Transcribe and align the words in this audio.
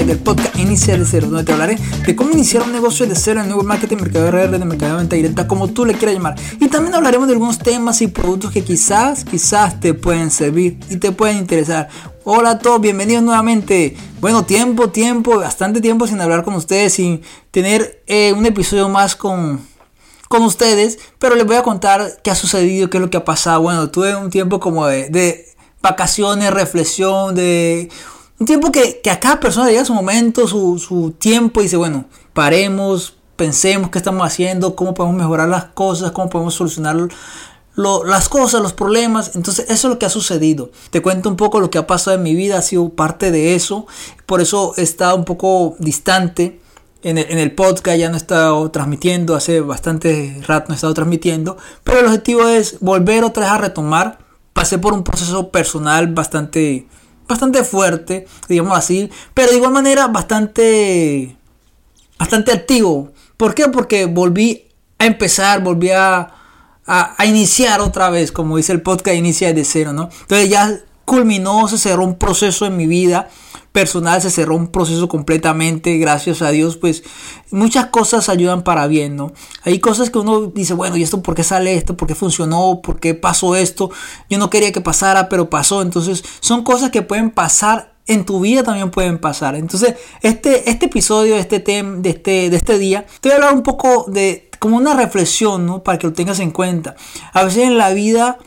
del 0.00 0.18
podcast 0.18 0.58
Iniciar 0.58 0.98
de 0.98 1.04
Cero, 1.04 1.26
donde 1.28 1.44
te 1.44 1.52
hablaré 1.52 1.76
de 2.06 2.16
cómo 2.16 2.30
iniciar 2.30 2.62
un 2.62 2.72
negocio 2.72 3.06
de 3.06 3.14
cero 3.14 3.42
en 3.42 3.52
Google 3.52 3.68
Marketing, 3.68 3.98
Mercado 3.98 4.30
RR, 4.30 4.58
de 4.58 4.64
Mercado 4.64 4.92
de 4.92 4.98
Venta 4.98 5.16
Directa, 5.16 5.46
como 5.46 5.68
tú 5.68 5.84
le 5.84 5.92
quieras 5.92 6.16
llamar. 6.16 6.34
Y 6.60 6.68
también 6.68 6.94
hablaremos 6.94 7.28
de 7.28 7.34
algunos 7.34 7.58
temas 7.58 8.00
y 8.00 8.06
productos 8.06 8.52
que 8.52 8.64
quizás, 8.64 9.22
quizás 9.22 9.80
te 9.80 9.92
pueden 9.92 10.30
servir 10.30 10.78
y 10.88 10.96
te 10.96 11.12
pueden 11.12 11.36
interesar. 11.36 11.88
Hola 12.24 12.52
a 12.52 12.58
todos, 12.58 12.80
bienvenidos 12.80 13.22
nuevamente. 13.22 13.94
Bueno, 14.18 14.46
tiempo, 14.46 14.88
tiempo, 14.88 15.36
bastante 15.36 15.82
tiempo 15.82 16.06
sin 16.06 16.22
hablar 16.22 16.42
con 16.42 16.54
ustedes, 16.54 16.94
sin 16.94 17.20
tener 17.50 18.02
eh, 18.06 18.32
un 18.32 18.46
episodio 18.46 18.88
más 18.88 19.14
con, 19.14 19.60
con 20.28 20.42
ustedes, 20.42 20.98
pero 21.18 21.34
les 21.34 21.44
voy 21.44 21.56
a 21.56 21.62
contar 21.62 22.18
qué 22.24 22.30
ha 22.30 22.34
sucedido, 22.34 22.88
qué 22.88 22.96
es 22.96 23.02
lo 23.02 23.10
que 23.10 23.18
ha 23.18 23.24
pasado. 23.26 23.60
Bueno, 23.60 23.90
tuve 23.90 24.16
un 24.16 24.30
tiempo 24.30 24.58
como 24.58 24.86
de, 24.86 25.10
de 25.10 25.48
vacaciones, 25.82 26.50
reflexión, 26.50 27.34
de 27.34 27.90
un 28.42 28.46
tiempo 28.46 28.72
que, 28.72 29.00
que 29.00 29.18
cada 29.20 29.38
persona 29.38 29.68
llega 29.68 29.84
su 29.84 29.94
momento, 29.94 30.48
su, 30.48 30.76
su 30.80 31.12
tiempo 31.12 31.60
y 31.60 31.64
dice, 31.64 31.76
bueno, 31.76 32.06
paremos, 32.32 33.14
pensemos 33.36 33.88
qué 33.90 33.98
estamos 33.98 34.26
haciendo, 34.26 34.74
cómo 34.74 34.94
podemos 34.94 35.16
mejorar 35.16 35.48
las 35.48 35.66
cosas, 35.66 36.10
cómo 36.10 36.28
podemos 36.28 36.52
solucionar 36.54 36.96
lo, 37.76 38.04
las 38.04 38.28
cosas, 38.28 38.60
los 38.60 38.72
problemas. 38.72 39.36
Entonces 39.36 39.66
eso 39.70 39.86
es 39.86 39.94
lo 39.94 39.98
que 40.00 40.06
ha 40.06 40.10
sucedido. 40.10 40.72
Te 40.90 41.00
cuento 41.00 41.28
un 41.28 41.36
poco 41.36 41.60
lo 41.60 41.70
que 41.70 41.78
ha 41.78 41.86
pasado 41.86 42.16
en 42.16 42.24
mi 42.24 42.34
vida, 42.34 42.58
ha 42.58 42.62
sido 42.62 42.88
parte 42.88 43.30
de 43.30 43.54
eso. 43.54 43.86
Por 44.26 44.40
eso 44.40 44.74
he 44.76 44.82
estado 44.82 45.14
un 45.14 45.24
poco 45.24 45.76
distante. 45.78 46.58
En 47.04 47.18
el, 47.18 47.30
en 47.30 47.38
el 47.38 47.54
podcast 47.54 47.96
ya 47.96 48.08
no 48.08 48.14
he 48.14 48.18
estado 48.18 48.72
transmitiendo, 48.72 49.36
hace 49.36 49.60
bastante 49.60 50.40
rato 50.48 50.66
no 50.68 50.74
he 50.74 50.76
estado 50.76 50.94
transmitiendo, 50.94 51.56
pero 51.82 51.98
el 51.98 52.06
objetivo 52.06 52.46
es 52.46 52.78
volver 52.80 53.24
otra 53.24 53.44
vez 53.44 53.52
a 53.52 53.58
retomar 53.58 54.18
pasé 54.52 54.78
por 54.78 54.92
un 54.92 55.02
proceso 55.02 55.50
personal 55.50 56.08
bastante, 56.08 56.86
bastante 57.32 57.64
fuerte, 57.64 58.26
digamos 58.48 58.76
así, 58.76 59.10
pero 59.34 59.50
de 59.50 59.56
igual 59.56 59.72
manera 59.72 60.08
bastante, 60.08 61.36
bastante 62.18 62.52
activo. 62.52 63.12
¿Por 63.36 63.54
qué? 63.54 63.68
Porque 63.68 64.06
volví 64.06 64.68
a 64.98 65.06
empezar, 65.06 65.62
volví 65.62 65.90
a, 65.90 66.32
a, 66.86 67.26
iniciar 67.26 67.80
otra 67.80 68.10
vez, 68.10 68.32
como 68.32 68.56
dice 68.56 68.72
el 68.72 68.82
podcast, 68.82 69.16
inicia 69.16 69.52
de 69.52 69.64
cero, 69.64 69.92
¿no? 69.92 70.10
Entonces 70.22 70.48
ya 70.48 70.80
culminó, 71.04 71.66
se 71.68 71.78
cerró 71.78 72.04
un 72.04 72.16
proceso 72.16 72.66
en 72.66 72.76
mi 72.76 72.86
vida 72.86 73.28
personal 73.72 74.20
se 74.20 74.30
cerró 74.30 74.54
un 74.54 74.68
proceso 74.68 75.08
completamente, 75.08 75.96
gracias 75.96 76.42
a 76.42 76.50
Dios, 76.50 76.76
pues 76.76 77.02
muchas 77.50 77.86
cosas 77.86 78.28
ayudan 78.28 78.62
para 78.62 78.86
bien, 78.86 79.16
¿no? 79.16 79.32
Hay 79.64 79.80
cosas 79.80 80.10
que 80.10 80.18
uno 80.18 80.46
dice, 80.46 80.74
bueno, 80.74 80.96
¿y 80.96 81.02
esto 81.02 81.22
por 81.22 81.34
qué 81.34 81.42
sale 81.42 81.74
esto? 81.74 81.96
¿Por 81.96 82.06
qué 82.06 82.14
funcionó? 82.14 82.80
¿Por 82.82 83.00
qué 83.00 83.14
pasó 83.14 83.56
esto? 83.56 83.90
Yo 84.28 84.38
no 84.38 84.50
quería 84.50 84.72
que 84.72 84.82
pasara, 84.82 85.28
pero 85.28 85.48
pasó. 85.48 85.82
Entonces, 85.82 86.22
son 86.40 86.64
cosas 86.64 86.90
que 86.90 87.02
pueden 87.02 87.30
pasar 87.30 87.92
en 88.06 88.24
tu 88.24 88.40
vida 88.40 88.62
también 88.62 88.90
pueden 88.90 89.18
pasar. 89.18 89.54
Entonces, 89.54 89.94
este, 90.22 90.68
este 90.68 90.86
episodio, 90.86 91.36
este 91.36 91.60
tema, 91.60 91.98
de 91.98 92.10
este, 92.10 92.50
de 92.50 92.56
este 92.56 92.78
día, 92.78 93.06
te 93.20 93.28
voy 93.28 93.32
a 93.32 93.36
hablar 93.36 93.54
un 93.54 93.62
poco 93.62 94.06
de 94.08 94.50
como 94.58 94.76
una 94.76 94.94
reflexión, 94.94 95.66
¿no? 95.66 95.82
Para 95.82 95.98
que 95.98 96.06
lo 96.06 96.12
tengas 96.12 96.40
en 96.40 96.50
cuenta. 96.50 96.94
A 97.32 97.44
veces 97.44 97.64
en 97.64 97.78
la 97.78 97.90
vida 97.90 98.38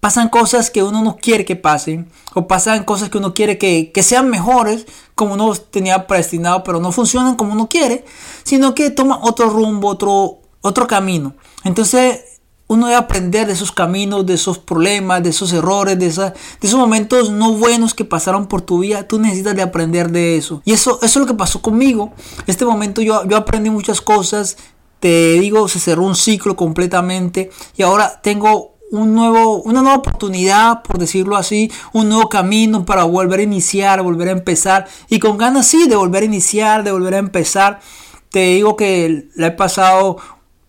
pasan 0.00 0.28
cosas 0.28 0.70
que 0.70 0.82
uno 0.82 1.02
no 1.02 1.16
quiere 1.16 1.44
que 1.44 1.56
pasen, 1.56 2.08
o 2.34 2.46
pasan 2.46 2.84
cosas 2.84 3.08
que 3.08 3.18
uno 3.18 3.34
quiere 3.34 3.58
que, 3.58 4.02
sean 4.02 4.28
mejores, 4.28 4.86
como 5.14 5.34
uno 5.34 5.54
tenía 5.54 6.06
predestinado, 6.06 6.62
pero 6.62 6.80
no 6.80 6.92
funcionan 6.92 7.36
como 7.36 7.52
uno 7.52 7.68
quiere, 7.68 8.04
sino 8.44 8.74
que 8.74 8.90
toma 8.90 9.18
otro 9.22 9.48
rumbo, 9.48 9.88
otro, 9.88 10.38
otro 10.60 10.86
camino. 10.86 11.34
Entonces, 11.64 12.20
uno 12.68 12.86
debe 12.86 12.98
aprender 12.98 13.46
de 13.46 13.52
esos 13.52 13.70
caminos, 13.72 14.26
de 14.26 14.34
esos 14.34 14.58
problemas, 14.58 15.22
de 15.22 15.30
esos 15.30 15.52
errores, 15.52 15.98
de, 15.98 16.08
de 16.08 16.34
esos 16.62 16.78
momentos 16.78 17.30
no 17.30 17.52
buenos 17.52 17.94
que 17.94 18.04
pasaron 18.04 18.46
por 18.46 18.62
tu 18.62 18.80
vida. 18.80 19.06
Tú 19.06 19.20
necesitas 19.20 19.54
de 19.54 19.62
aprender 19.62 20.10
de 20.10 20.36
eso. 20.36 20.62
Y 20.64 20.72
eso, 20.72 20.98
eso 21.02 21.06
es 21.06 21.16
lo 21.16 21.26
que 21.26 21.34
pasó 21.34 21.62
conmigo. 21.62 22.12
Este 22.46 22.64
momento 22.64 23.02
yo, 23.02 23.24
yo 23.26 23.36
aprendí 23.36 23.70
muchas 23.70 24.00
cosas. 24.00 24.56
Te 24.98 25.34
digo, 25.34 25.68
se 25.68 25.78
cerró 25.78 26.04
un 26.04 26.16
ciclo 26.16 26.56
completamente. 26.56 27.50
Y 27.76 27.82
ahora 27.82 28.20
tengo 28.20 28.75
un 28.90 29.14
nuevo, 29.14 29.62
una 29.62 29.82
nueva 29.82 29.98
oportunidad, 29.98 30.82
por 30.82 30.98
decirlo 30.98 31.36
así, 31.36 31.70
un 31.92 32.08
nuevo 32.08 32.28
camino 32.28 32.84
para 32.84 33.04
volver 33.04 33.40
a 33.40 33.44
iniciar, 33.44 34.02
volver 34.02 34.28
a 34.28 34.32
empezar 34.32 34.86
y 35.08 35.18
con 35.18 35.38
ganas 35.38 35.66
sí 35.66 35.88
de 35.88 35.96
volver 35.96 36.22
a 36.22 36.26
iniciar, 36.26 36.84
de 36.84 36.92
volver 36.92 37.14
a 37.14 37.18
empezar. 37.18 37.80
Te 38.30 38.40
digo 38.54 38.76
que 38.76 39.28
la 39.34 39.48
he 39.48 39.52
pasado 39.52 40.18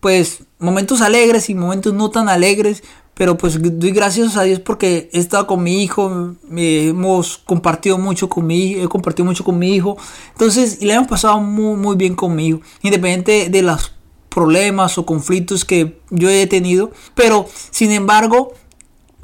pues 0.00 0.40
momentos 0.58 1.00
alegres 1.00 1.50
y 1.50 1.54
momentos 1.54 1.94
no 1.94 2.10
tan 2.10 2.28
alegres, 2.28 2.82
pero 3.14 3.36
pues 3.36 3.58
doy 3.60 3.90
gracias 3.90 4.36
a 4.36 4.44
Dios 4.44 4.60
porque 4.60 5.10
he 5.12 5.18
estado 5.18 5.46
con 5.46 5.62
mi 5.62 5.82
hijo, 5.82 6.36
hemos 6.56 7.38
compartido 7.38 7.98
mucho 7.98 8.28
con 8.28 8.46
mi 8.46 8.74
he 8.74 8.88
compartido 8.88 9.26
mucho 9.26 9.44
con 9.44 9.58
mi 9.58 9.74
hijo, 9.74 9.96
entonces 10.32 10.80
le 10.82 10.94
hemos 10.94 11.08
pasado 11.08 11.40
muy 11.40 11.76
muy 11.76 11.96
bien 11.96 12.14
conmigo, 12.14 12.60
independiente 12.80 13.48
de 13.50 13.62
las 13.62 13.92
problemas 14.38 14.98
o 14.98 15.04
conflictos 15.04 15.64
que 15.64 15.98
yo 16.10 16.30
he 16.30 16.46
tenido. 16.46 16.92
Pero, 17.16 17.46
sin 17.72 17.90
embargo, 17.90 18.52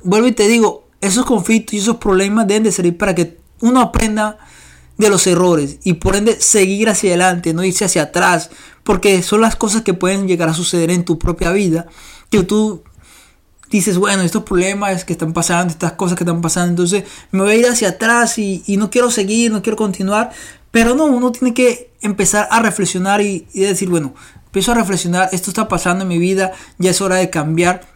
vuelvo 0.02 0.26
y 0.26 0.32
te 0.32 0.48
digo, 0.48 0.88
esos 1.00 1.24
conflictos 1.24 1.74
y 1.74 1.78
esos 1.78 1.98
problemas 1.98 2.48
deben 2.48 2.64
de 2.64 2.72
servir 2.72 2.98
para 2.98 3.14
que 3.14 3.38
uno 3.60 3.80
aprenda 3.80 4.38
de 4.98 5.08
los 5.08 5.24
errores 5.28 5.78
y 5.84 5.94
por 5.94 6.16
ende 6.16 6.40
seguir 6.40 6.88
hacia 6.88 7.10
adelante, 7.10 7.54
no 7.54 7.62
irse 7.62 7.84
hacia 7.84 8.02
atrás, 8.02 8.50
porque 8.82 9.22
son 9.22 9.40
las 9.40 9.54
cosas 9.54 9.82
que 9.82 9.94
pueden 9.94 10.26
llegar 10.26 10.48
a 10.48 10.54
suceder 10.54 10.90
en 10.90 11.04
tu 11.04 11.16
propia 11.16 11.52
vida, 11.52 11.86
que 12.28 12.42
tú 12.42 12.82
dices, 13.70 13.96
bueno, 13.96 14.22
estos 14.22 14.42
problemas 14.42 15.04
que 15.04 15.12
están 15.12 15.32
pasando, 15.32 15.70
estas 15.70 15.92
cosas 15.92 16.18
que 16.18 16.24
están 16.24 16.40
pasando, 16.40 16.70
entonces 16.70 17.04
me 17.30 17.42
voy 17.42 17.52
a 17.52 17.56
ir 17.56 17.66
hacia 17.66 17.90
atrás 17.90 18.36
y, 18.38 18.64
no 18.76 18.90
quiero 18.90 19.12
seguir, 19.12 19.52
no 19.52 19.62
quiero 19.62 19.76
continuar, 19.76 20.32
pero 20.72 20.96
no, 20.96 21.04
uno 21.04 21.30
tiene 21.30 21.54
que 21.54 21.92
empezar 22.00 22.48
a 22.50 22.60
reflexionar 22.60 23.20
y 23.20 23.46
decir, 23.54 23.88
bueno, 23.88 24.14
empiezo 24.54 24.70
a 24.70 24.76
reflexionar, 24.76 25.30
esto 25.32 25.50
está 25.50 25.66
pasando 25.66 26.02
en 26.02 26.08
mi 26.08 26.18
vida, 26.18 26.52
ya 26.78 26.92
es 26.92 27.00
hora 27.00 27.16
de 27.16 27.28
cambiar 27.28 27.88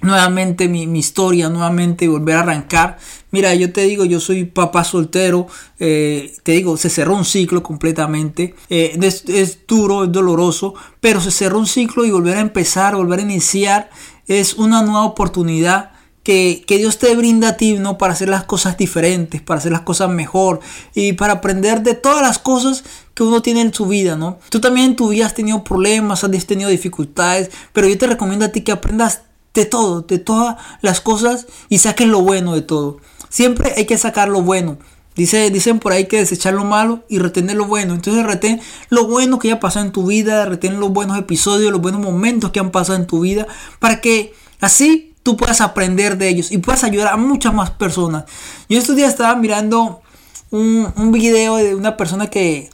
nuevamente 0.00 0.66
mi, 0.66 0.82
historia, 0.98 1.48
nuevamente 1.48 2.08
volver 2.08 2.34
a 2.34 2.40
arrancar. 2.40 2.98
Mira, 3.30 3.54
yo 3.54 3.72
te 3.72 3.82
digo, 3.82 4.04
yo 4.04 4.18
soy 4.18 4.44
papá 4.44 4.82
soltero, 4.82 5.46
eh, 5.78 6.34
te 6.42 6.50
digo, 6.50 6.76
se 6.76 6.90
cerró 6.90 7.14
un 7.14 7.24
ciclo 7.24 7.62
completamente, 7.62 8.56
eh, 8.70 8.98
es, 9.00 9.66
duro, 9.68 10.02
es 10.02 10.10
doloroso, 10.10 10.74
pero 11.00 11.20
se 11.20 11.30
cerró 11.30 11.60
un 11.60 11.68
ciclo 11.68 12.04
y 12.04 12.10
volver 12.10 12.38
a 12.38 12.40
empezar, 12.40 12.96
volver 12.96 13.20
a 13.20 13.22
iniciar, 13.22 13.88
es 14.26 14.54
una 14.54 14.82
nueva 14.82 15.04
oportunidad 15.04 15.92
que, 16.24 16.64
que, 16.66 16.78
Dios 16.78 16.98
te 16.98 17.14
brinda 17.14 17.50
a 17.50 17.56
ti, 17.56 17.74
¿no? 17.74 17.98
Para 17.98 18.14
hacer 18.14 18.28
las 18.28 18.44
cosas 18.44 18.76
diferentes, 18.76 19.40
para 19.42 19.58
hacer 19.58 19.70
las 19.70 19.82
cosas 19.82 20.10
mejor 20.10 20.60
y 20.94 21.12
para 21.12 21.34
aprender 21.34 21.82
de 21.82 21.94
todas 21.94 22.22
las 22.22 22.38
cosas 22.38 22.82
que 23.14 23.22
uno 23.22 23.42
tiene 23.42 23.60
en 23.60 23.72
su 23.72 23.86
vida, 23.86 24.16
¿no? 24.16 24.38
Tú 24.48 24.60
también 24.60 24.86
en 24.86 24.96
tu 24.96 25.10
vida 25.10 25.26
has 25.26 25.34
tenido 25.34 25.62
problemas, 25.62 26.24
has 26.24 26.46
tenido 26.46 26.70
dificultades, 26.70 27.50
pero 27.72 27.86
yo 27.86 27.96
te 27.96 28.06
recomiendo 28.06 28.46
a 28.46 28.48
ti 28.48 28.62
que 28.62 28.72
aprendas 28.72 29.22
de 29.54 29.66
todo, 29.66 30.02
de 30.02 30.18
todas 30.18 30.56
las 30.82 31.00
cosas 31.00 31.46
y 31.68 31.78
saques 31.78 32.08
lo 32.08 32.22
bueno 32.22 32.54
de 32.54 32.62
todo. 32.62 32.98
Siempre 33.28 33.72
hay 33.76 33.84
que 33.84 33.98
sacar 33.98 34.28
lo 34.28 34.42
bueno. 34.42 34.78
Dice, 35.16 35.48
dicen 35.50 35.78
por 35.78 35.92
ahí 35.92 36.06
que 36.06 36.18
desechar 36.18 36.54
lo 36.54 36.64
malo 36.64 37.04
y 37.08 37.18
retener 37.18 37.56
lo 37.56 37.66
bueno. 37.66 37.94
Entonces 37.94 38.26
retén 38.26 38.60
lo 38.90 39.06
bueno 39.06 39.38
que 39.38 39.48
ya 39.48 39.60
pasó 39.60 39.80
en 39.80 39.92
tu 39.92 40.06
vida, 40.06 40.44
retén 40.44 40.80
los 40.80 40.92
buenos 40.92 41.16
episodios, 41.18 41.70
los 41.70 41.80
buenos 41.80 42.00
momentos 42.00 42.50
que 42.50 42.58
han 42.58 42.72
pasado 42.72 42.98
en 42.98 43.06
tu 43.06 43.20
vida, 43.20 43.46
para 43.78 44.00
que 44.00 44.34
así 44.60 45.13
tú 45.24 45.36
puedas 45.36 45.60
aprender 45.60 46.16
de 46.18 46.28
ellos 46.28 46.52
y 46.52 46.58
puedas 46.58 46.84
ayudar 46.84 47.08
a 47.08 47.16
muchas 47.16 47.52
más 47.52 47.70
personas. 47.70 48.24
Yo 48.68 48.78
estos 48.78 48.94
días 48.94 49.10
estaba 49.10 49.34
mirando 49.34 50.02
un, 50.50 51.10
video 51.10 51.56
de 51.56 51.74
una 51.74 51.96
persona 51.96 52.28
que, 52.28 52.70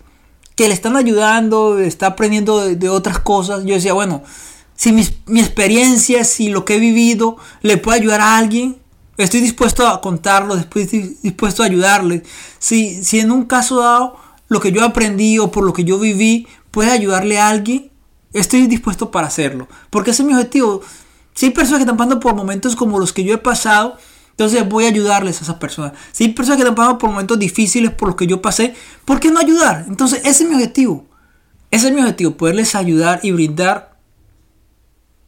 que, 0.56 0.69
le 0.69 0.75
están 0.75 0.97
ayudando, 0.97 1.79
está 1.79 2.08
aprendiendo 2.08 2.67
de, 2.75 2.88
otras 2.91 3.20
cosas. 3.20 3.64
Yo 3.64 3.75
decía, 3.75 3.94
bueno, 3.94 4.23
si 4.75 4.93
mi, 4.93 5.08
mi, 5.26 5.41
experiencia, 5.41 6.25
si 6.25 6.50
lo 6.50 6.64
que 6.64 6.75
he 6.75 6.81
vivido 6.81 7.37
le 7.62 7.79
puede 7.79 8.00
ayudar 8.00 8.20
a 8.20 8.37
alguien, 8.37 8.79
estoy 9.17 9.41
dispuesto 9.41 9.87
a 9.87 10.00
contarlo, 10.00 10.56
estoy 10.56 11.19
dispuesto 11.23 11.62
a 11.62 11.67
ayudarle. 11.67 12.25
Si, 12.58 13.05
si 13.05 13.20
en 13.20 13.31
un 13.31 13.44
caso 13.44 13.81
dado 13.81 14.17
lo 14.49 14.61
que 14.61 14.73
yo 14.73 14.85
aprendí 14.85 15.38
o 15.38 15.53
por 15.53 15.64
lo 15.64 15.73
que 15.73 15.85
yo 15.85 16.00
viví 16.00 16.49
puede 16.73 16.91
ayudarle 16.91 17.38
a 17.38 17.49
alguien, 17.49 17.93
estoy 18.32 18.67
dispuesto 18.67 19.12
para 19.12 19.29
hacerlo. 19.29 19.69
Porque 19.88 20.11
ese 20.11 20.23
es 20.23 20.29
mi 20.29 20.35
objetivo 20.35 20.82
si 21.35 21.47
hay 21.47 21.53
personas 21.53 21.79
que 21.79 21.82
están 21.82 21.97
pasando 21.97 22.21
por 22.21 22.35
momentos 22.35 22.77
como 22.77 22.99
los 22.99 23.12
que 23.12 23.25
yo 23.25 23.35
he 23.35 23.38
pasado, 23.38 23.97
entonces 24.31 24.67
voy 24.69 24.87
a 24.87 24.88
ayudarles 24.88 25.38
a 25.41 25.44
esas 25.44 25.56
personas. 25.56 25.93
Si 26.12 26.25
hay 26.25 26.32
personas 26.32 26.56
que 26.56 26.62
están 26.62 26.75
pasando 26.75 26.99
por 26.99 27.11
momentos 27.11 27.38
difíciles 27.38 27.91
por 27.91 28.09
los 28.09 28.17
que 28.17 28.27
yo 28.27 28.41
pasé, 28.41 28.75
¿por 29.05 29.21
qué 29.21 29.31
no 29.31 29.38
ayudar? 29.38 29.85
Entonces 29.88 30.21
ese 30.25 30.44
es 30.44 30.49
mi 30.49 30.55
objetivo. 30.55 31.06
Ese 31.71 31.88
es 31.88 31.94
mi 31.94 32.00
objetivo, 32.00 32.37
poderles 32.37 32.75
ayudar 32.75 33.21
y 33.23 33.32
brindar 33.32 33.99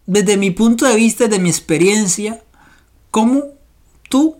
desde 0.06 0.36
mi 0.36 0.50
punto 0.50 0.86
de 0.86 0.96
vista, 0.96 1.28
de 1.28 1.38
mi 1.38 1.48
experiencia, 1.48 2.42
cómo 3.10 3.44
tú 4.08 4.38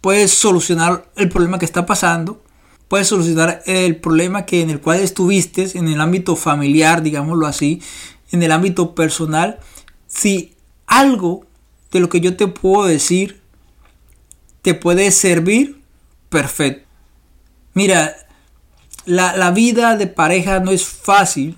puedes 0.00 0.32
solucionar 0.32 1.10
el 1.16 1.28
problema 1.28 1.58
que 1.58 1.64
está 1.64 1.84
pasando, 1.84 2.42
puedes 2.88 3.08
solucionar 3.08 3.62
el 3.66 3.96
problema 3.96 4.46
que 4.46 4.62
en 4.62 4.70
el 4.70 4.80
cual 4.80 5.00
estuviste 5.00 5.76
en 5.76 5.88
el 5.88 6.00
ámbito 6.00 6.36
familiar, 6.36 7.02
digámoslo 7.02 7.46
así, 7.46 7.82
en 8.30 8.42
el 8.42 8.52
ámbito 8.52 8.94
personal. 8.94 9.58
Si 10.06 10.54
algo 10.98 11.46
de 11.92 12.00
lo 12.00 12.08
que 12.08 12.20
yo 12.20 12.36
te 12.36 12.48
puedo 12.48 12.86
decir 12.86 13.40
te 14.62 14.74
puede 14.74 15.10
servir, 15.12 15.80
perfecto. 16.28 16.86
Mira, 17.74 18.14
la, 19.06 19.50
vida 19.52 19.96
de 19.96 20.08
pareja 20.08 20.60
no 20.60 20.72
es 20.72 20.84
fácil, 20.84 21.56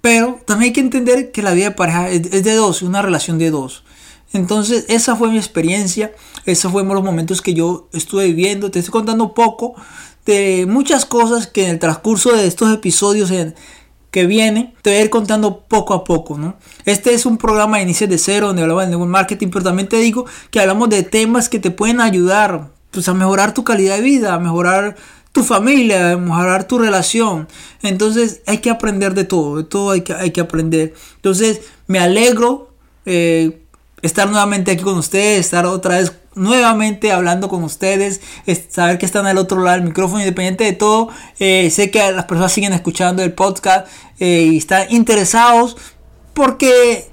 pero 0.00 0.40
también 0.46 0.70
hay 0.70 0.72
que 0.72 0.80
entender 0.80 1.30
que 1.30 1.42
la 1.42 1.52
vida 1.52 1.66
de 1.66 1.74
pareja 1.76 2.08
es, 2.08 2.22
de 2.30 2.54
dos, 2.54 2.82
una 2.82 3.02
relación 3.02 3.38
de 3.38 3.50
dos. 3.50 3.84
Entonces, 4.32 4.86
esa 4.88 5.14
fue 5.14 5.30
mi 5.30 5.36
experiencia, 5.36 6.12
esos 6.46 6.72
fueron 6.72 6.94
los 6.94 7.04
momentos 7.04 7.42
que 7.42 7.54
yo 7.54 7.88
estuve 7.92 8.26
viviendo. 8.26 8.70
Te 8.70 8.80
estoy 8.80 8.92
contando 8.92 9.34
poco 9.34 9.74
de 10.26 10.66
muchas 10.66 11.04
cosas 11.04 11.46
que 11.46 11.64
en 11.64 11.70
el 11.70 11.78
transcurso 11.78 12.32
de 12.32 12.46
estos 12.46 12.72
episodios 12.72 13.30
que 14.14 14.26
vienen 14.26 14.72
te 14.80 14.90
voy 14.90 15.00
a 15.00 15.02
ir 15.02 15.10
contando 15.10 15.64
poco 15.66 15.92
a 15.92 16.04
poco, 16.04 16.38
¿no? 16.38 16.56
Este 16.84 17.14
es 17.14 17.26
un 17.26 17.36
programa 17.36 17.78
de 17.78 17.82
inicio 17.82 18.06
de 18.06 18.16
cero 18.16 18.46
donde 18.46 18.62
hablamos 18.62 18.88
de 18.88 18.96
marketing, 18.96 19.48
pero 19.48 19.64
también 19.64 19.88
te 19.88 19.96
digo 19.96 20.24
que 20.52 20.60
hablamos 20.60 20.88
de 20.88 21.02
temas 21.02 21.48
que 21.48 21.58
te 21.58 21.72
pueden 21.72 22.00
ayudar 22.00 22.68
pues, 22.92 23.08
a 23.08 23.14
mejorar 23.14 23.54
tu 23.54 23.64
calidad 23.64 23.96
de 23.96 24.02
vida, 24.02 24.32
a 24.32 24.38
mejorar 24.38 24.94
tu 25.32 25.42
familia, 25.42 26.16
mejorar 26.16 26.68
tu 26.68 26.78
relación. 26.78 27.48
Entonces 27.82 28.40
hay 28.46 28.58
que 28.58 28.70
aprender 28.70 29.14
de 29.14 29.24
todo, 29.24 29.56
de 29.56 29.64
todo 29.64 29.90
hay 29.90 30.02
que, 30.02 30.12
hay 30.12 30.30
que 30.30 30.40
aprender. 30.40 30.94
Entonces 31.16 31.62
me 31.88 31.98
alegro 31.98 32.70
eh, 33.06 33.62
estar 34.00 34.30
nuevamente 34.30 34.70
aquí 34.70 34.84
con 34.84 34.96
ustedes, 34.96 35.40
estar 35.40 35.66
otra 35.66 35.98
vez 35.98 36.12
nuevamente 36.34 37.12
hablando 37.12 37.48
con 37.48 37.62
ustedes, 37.64 38.20
saber 38.68 38.98
que 38.98 39.06
están 39.06 39.26
al 39.26 39.38
otro 39.38 39.62
lado 39.62 39.76
del 39.76 39.86
micrófono, 39.86 40.20
independiente 40.20 40.64
de 40.64 40.72
todo. 40.72 41.08
Eh, 41.38 41.70
sé 41.70 41.90
que 41.90 42.12
las 42.12 42.24
personas 42.24 42.52
siguen 42.52 42.72
escuchando 42.72 43.22
el 43.22 43.32
podcast 43.32 43.86
eh, 44.18 44.48
y 44.52 44.58
están 44.58 44.86
interesados 44.90 45.76
porque 46.32 47.08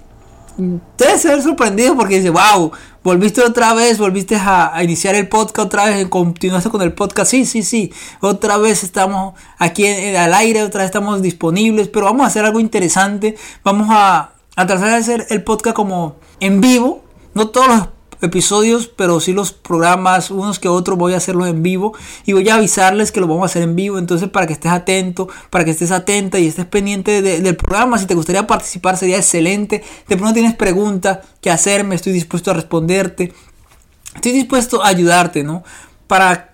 debes 0.98 1.22
ser 1.22 1.42
sorprendido 1.42 1.96
porque 1.96 2.18
dice, 2.18 2.30
wow, 2.30 2.72
volviste 3.04 3.42
otra 3.42 3.74
vez, 3.74 3.98
volviste 3.98 4.36
a, 4.36 4.74
iniciar 4.84 5.16
el 5.16 5.28
podcast 5.28 5.68
otra 5.68 5.86
vez, 5.86 6.08
continuaste 6.08 6.70
con 6.70 6.82
el 6.82 6.94
podcast, 6.94 7.32
sí, 7.32 7.46
sí, 7.46 7.64
sí, 7.64 7.92
otra 8.20 8.58
vez 8.58 8.84
estamos 8.84 9.34
aquí 9.58 9.88
al 9.88 10.34
aire, 10.34 10.64
otra 10.64 10.80
vez 10.80 10.88
estamos 10.88 11.22
disponibles, 11.22 11.88
pero 11.88 12.08
vamos 12.08 12.24
a 12.24 12.28
hacer 12.28 12.46
algo 12.46 12.60
interesante, 12.60 13.36
vamos 13.64 13.88
a, 13.90 14.34
a 14.56 14.68
tratar 14.68 14.90
de 14.90 14.96
hacer 14.96 15.28
el 15.30 15.44
podcast 15.44 15.76
como 15.76 16.16
en 16.40 16.62
vivo, 16.62 17.04
no 17.34 17.50
todos 17.50 17.68
los 17.68 17.88
episodios, 18.22 18.88
pero 18.88 19.20
sí 19.20 19.34
los 19.34 19.52
programas, 19.52 20.32
unos 20.32 20.60
que 20.60 20.68
otros 20.68 20.98
voy 20.98 21.14
a 21.14 21.18
hacerlos 21.18 21.48
en 21.48 21.64
vivo 21.64 21.94
y 22.26 22.34
voy 22.34 22.48
a 22.50 22.56
avisarles 22.56 23.12
que 23.12 23.20
lo 23.20 23.28
vamos 23.28 23.44
a 23.44 23.46
hacer 23.46 23.64
en 23.64 23.76
vivo, 23.76 23.98
entonces 23.98 24.30
para 24.30 24.48
que 24.48 24.54
estés 24.54 24.72
atento, 24.72 25.28
para 25.50 25.66
que 25.66 25.72
estés 25.72 25.92
atenta 25.92 26.40
y 26.40 26.48
estés 26.48 26.66
pendiente 26.66 27.22
del 27.22 27.56
programa, 27.56 27.98
si 27.98 28.06
te 28.06 28.16
gustaría 28.16 28.46
participar 28.48 28.98
sería 28.98 29.18
excelente, 29.18 29.84
de 30.08 30.18
pronto 30.18 30.34
tienes 30.34 30.56
preguntas 30.56 31.20
que 31.42 31.50
hacerme, 31.50 31.96
estoy 31.96 32.14
dispuesto 32.14 32.52
a 32.52 32.54
responderte, 32.54 33.34
estoy 34.16 34.32
dispuesto 34.32 34.84
a 34.84 34.88
ayudarte, 34.88 35.44
¿no? 35.44 35.64
Para 36.08 36.52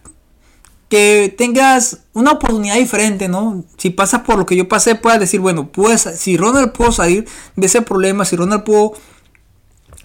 que 0.90 1.34
tengas 1.38 2.00
una 2.13 2.31
oportunidad 2.31 2.75
diferente, 2.75 3.28
¿no? 3.28 3.66
Si 3.78 3.90
pasas 3.90 4.22
por 4.22 4.38
lo 4.38 4.46
que 4.46 4.56
yo 4.56 4.70
pasé, 4.70 4.96
puedas 4.96 5.20
decir, 5.20 5.40
bueno, 5.42 5.70
pues 5.70 6.02
si 6.02 6.38
Ronald 6.38 6.72
pudo 6.72 6.92
salir 6.92 7.28
de 7.56 7.66
ese 7.66 7.81
problema, 7.81 8.24
si 8.24 8.38
Ronald 8.38 8.63
pudo 8.63 8.94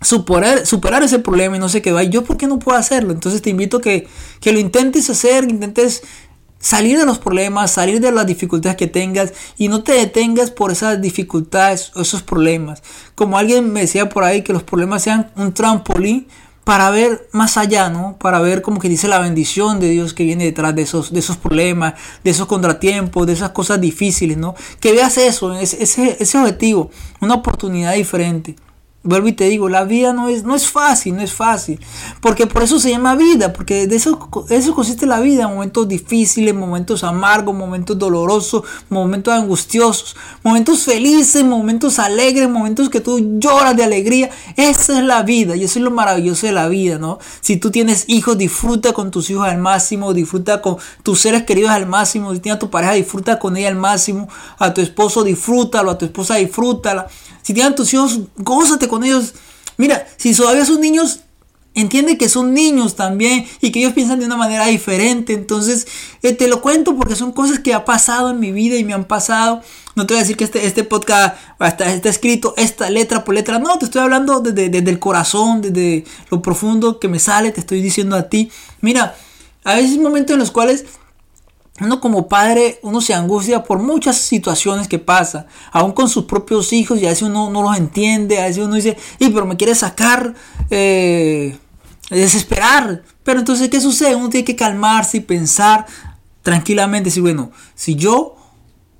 superar, 0.02 0.66
superar 0.66 1.02
ese 1.02 1.18
problema 1.18 1.56
y 1.56 1.60
no 1.60 1.68
se 1.68 1.82
quedó 1.82 1.98
ahí. 1.98 2.08
¿Yo 2.08 2.24
por 2.24 2.36
qué 2.36 2.46
no 2.46 2.58
puedo 2.58 2.78
hacerlo? 2.78 3.12
Entonces 3.12 3.42
te 3.42 3.50
invito 3.50 3.78
a 3.78 3.80
que, 3.80 4.08
que 4.40 4.52
lo 4.52 4.58
intentes 4.58 5.10
hacer, 5.10 5.44
intentes 5.44 6.02
salir 6.62 6.96
de 6.96 7.04
los 7.04 7.18
problemas, 7.18 7.72
salir 7.72 8.00
de 8.00 8.12
las 8.12 8.26
dificultades 8.26 8.76
que 8.76 8.86
tengas 8.86 9.32
y 9.58 9.68
no 9.68 9.82
te 9.82 9.92
detengas 9.92 10.50
por 10.50 10.70
esas 10.70 11.02
dificultades 11.02 11.90
o 11.96 12.02
esos 12.02 12.22
problemas. 12.22 12.82
Como 13.14 13.36
alguien 13.36 13.72
me 13.72 13.80
decía 13.80 14.08
por 14.08 14.24
ahí, 14.24 14.42
que 14.42 14.52
los 14.52 14.62
problemas 14.62 15.02
sean 15.02 15.30
un 15.36 15.52
trampolín 15.52 16.28
para 16.64 16.90
ver 16.90 17.28
más 17.32 17.56
allá, 17.56 17.90
¿no? 17.90 18.16
Para 18.18 18.38
ver 18.40 18.62
como 18.62 18.78
que 18.78 18.88
dice 18.88 19.08
la 19.08 19.18
bendición 19.18 19.80
de 19.80 19.90
Dios 19.90 20.14
que 20.14 20.22
viene 20.22 20.44
detrás 20.44 20.74
de 20.76 20.82
esos, 20.82 21.12
de 21.12 21.18
esos 21.18 21.36
problemas, 21.36 21.94
de 22.22 22.30
esos 22.30 22.46
contratiempos, 22.46 23.26
de 23.26 23.32
esas 23.32 23.50
cosas 23.50 23.80
difíciles, 23.80 24.36
¿no? 24.36 24.54
Que 24.78 24.92
veas 24.92 25.18
eso, 25.18 25.52
ese, 25.54 25.82
ese 25.82 26.38
objetivo, 26.38 26.90
una 27.20 27.34
oportunidad 27.34 27.94
diferente. 27.94 28.54
Vuelvo 29.04 29.26
y 29.26 29.32
te 29.32 29.48
digo, 29.48 29.68
la 29.68 29.82
vida 29.82 30.12
no 30.12 30.28
es, 30.28 30.44
no 30.44 30.54
es 30.54 30.68
fácil, 30.68 31.16
no 31.16 31.22
es 31.22 31.32
fácil. 31.32 31.80
Porque 32.20 32.46
por 32.46 32.62
eso 32.62 32.78
se 32.78 32.90
llama 32.90 33.16
vida, 33.16 33.52
porque 33.52 33.88
de 33.88 33.96
eso, 33.96 34.30
eso 34.48 34.74
consiste 34.76 35.06
la 35.06 35.18
vida. 35.18 35.48
Momentos 35.48 35.88
difíciles, 35.88 36.54
momentos 36.54 37.02
amargos, 37.02 37.52
momentos 37.52 37.98
dolorosos, 37.98 38.62
momentos 38.90 39.34
angustiosos, 39.34 40.14
momentos 40.44 40.84
felices, 40.84 41.44
momentos 41.44 41.98
alegres, 41.98 42.48
momentos 42.48 42.88
que 42.90 43.00
tú 43.00 43.38
lloras 43.40 43.76
de 43.76 43.82
alegría. 43.82 44.30
Esa 44.56 45.00
es 45.00 45.04
la 45.04 45.24
vida 45.24 45.56
y 45.56 45.64
eso 45.64 45.80
es 45.80 45.84
lo 45.84 45.90
maravilloso 45.90 46.46
de 46.46 46.52
la 46.52 46.68
vida, 46.68 46.98
¿no? 46.98 47.18
Si 47.40 47.56
tú 47.56 47.72
tienes 47.72 48.04
hijos, 48.06 48.38
disfruta 48.38 48.92
con 48.92 49.10
tus 49.10 49.30
hijos 49.30 49.48
al 49.48 49.58
máximo, 49.58 50.14
disfruta 50.14 50.62
con 50.62 50.76
tus 51.02 51.20
seres 51.20 51.42
queridos 51.42 51.72
al 51.72 51.86
máximo. 51.86 52.32
Si 52.32 52.38
tienes 52.38 52.56
a 52.56 52.60
tu 52.60 52.70
pareja, 52.70 52.92
disfruta 52.92 53.40
con 53.40 53.56
ella 53.56 53.66
al 53.66 53.74
máximo. 53.74 54.28
A 54.58 54.72
tu 54.72 54.80
esposo, 54.80 55.24
disfrútalo, 55.24 55.90
a 55.90 55.98
tu 55.98 56.04
esposa, 56.04 56.36
disfrútala. 56.36 57.08
Si 57.42 57.54
tienen 57.54 57.74
tus 57.74 57.92
hijos, 57.92 58.20
gózate 58.36 58.88
con 58.88 59.04
ellos. 59.04 59.34
Mira, 59.76 60.06
si 60.16 60.34
todavía 60.34 60.64
son 60.64 60.80
niños, 60.80 61.20
entiende 61.74 62.18
que 62.18 62.28
son 62.28 62.52
niños 62.52 62.96
también 62.96 63.46
y 63.60 63.72
que 63.72 63.80
ellos 63.80 63.94
piensan 63.94 64.20
de 64.20 64.26
una 64.26 64.36
manera 64.36 64.66
diferente. 64.66 65.32
Entonces, 65.32 65.86
eh, 66.22 66.32
te 66.32 66.48
lo 66.48 66.60
cuento 66.60 66.96
porque 66.96 67.16
son 67.16 67.32
cosas 67.32 67.58
que 67.60 67.74
ha 67.74 67.84
pasado 67.84 68.30
en 68.30 68.40
mi 68.40 68.52
vida 68.52 68.76
y 68.76 68.84
me 68.84 68.92
han 68.92 69.04
pasado. 69.04 69.62
No 69.94 70.06
te 70.06 70.14
voy 70.14 70.20
a 70.20 70.22
decir 70.22 70.36
que 70.36 70.44
este, 70.44 70.66
este 70.66 70.84
podcast 70.84 71.36
está, 71.60 71.92
está 71.92 72.08
escrito 72.08 72.54
esta 72.56 72.88
letra 72.90 73.24
por 73.24 73.34
letra. 73.34 73.58
No, 73.58 73.78
te 73.78 73.86
estoy 73.86 74.02
hablando 74.02 74.40
desde, 74.40 74.68
desde 74.68 74.90
el 74.90 74.98
corazón, 74.98 75.62
desde 75.62 76.04
lo 76.30 76.42
profundo 76.42 76.98
que 76.98 77.08
me 77.08 77.18
sale. 77.18 77.52
Te 77.52 77.60
estoy 77.60 77.82
diciendo 77.82 78.16
a 78.16 78.28
ti. 78.28 78.50
Mira, 78.80 79.16
a 79.64 79.74
veces 79.76 79.98
momentos 79.98 80.34
en 80.34 80.40
los 80.40 80.50
cuales 80.50 80.84
uno 81.80 82.00
como 82.00 82.28
padre, 82.28 82.78
uno 82.82 83.00
se 83.00 83.14
angustia 83.14 83.64
por 83.64 83.78
muchas 83.78 84.16
situaciones 84.18 84.88
que 84.88 84.98
pasa, 84.98 85.46
aún 85.70 85.92
con 85.92 86.08
sus 86.08 86.24
propios 86.26 86.72
hijos, 86.72 87.00
y 87.00 87.06
a 87.06 87.08
veces 87.08 87.22
uno 87.22 87.50
no 87.50 87.62
los 87.62 87.76
entiende, 87.76 88.40
a 88.40 88.46
veces 88.46 88.64
uno 88.64 88.74
dice, 88.74 88.96
y 89.18 89.30
pero 89.30 89.46
me 89.46 89.56
quiere 89.56 89.74
sacar, 89.74 90.34
eh, 90.70 91.56
desesperar. 92.10 93.02
Pero 93.22 93.38
entonces, 93.38 93.68
¿qué 93.70 93.80
sucede? 93.80 94.14
Uno 94.14 94.28
tiene 94.28 94.44
que 94.44 94.56
calmarse 94.56 95.18
y 95.18 95.20
pensar 95.20 95.86
tranquilamente, 96.42 97.10
si 97.10 97.20
bueno, 97.20 97.52
si 97.74 97.94
yo 97.94 98.36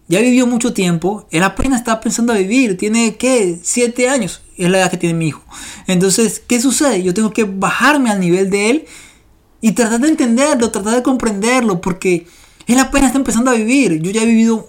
ya 0.09 0.21
vivió 0.21 0.47
mucho 0.47 0.73
tiempo, 0.73 1.27
él 1.31 1.43
apenas 1.43 1.81
está 1.81 2.01
pensando 2.01 2.33
a 2.33 2.37
vivir, 2.37 2.77
tiene, 2.79 3.17
¿qué? 3.17 3.59
Siete 3.63 4.09
años, 4.09 4.43
es 4.57 4.71
la 4.71 4.79
edad 4.79 4.91
que 4.91 4.97
tiene 4.97 5.19
mi 5.19 5.29
hijo. 5.29 5.43
Entonces, 5.87 6.43
¿qué 6.47 6.61
sucede? 6.61 7.03
Yo 7.03 7.13
tengo 7.13 7.33
que 7.33 7.45
bajarme 7.45 8.11
al 8.11 8.21
nivel 8.21 8.51
de 8.51 8.71
él 8.71 8.85
y 9.61 9.73
tratar 9.73 10.01
de 10.01 10.09
entenderlo, 10.09 10.71
tratar 10.71 10.95
de 10.95 11.03
comprenderlo, 11.03 11.81
porque 11.81 12.27
él 12.67 12.79
apenas 12.79 13.09
está 13.09 13.19
empezando 13.19 13.51
a 13.51 13.55
vivir. 13.55 14.01
Yo 14.01 14.11
ya 14.11 14.23
he 14.23 14.27
vivido 14.27 14.69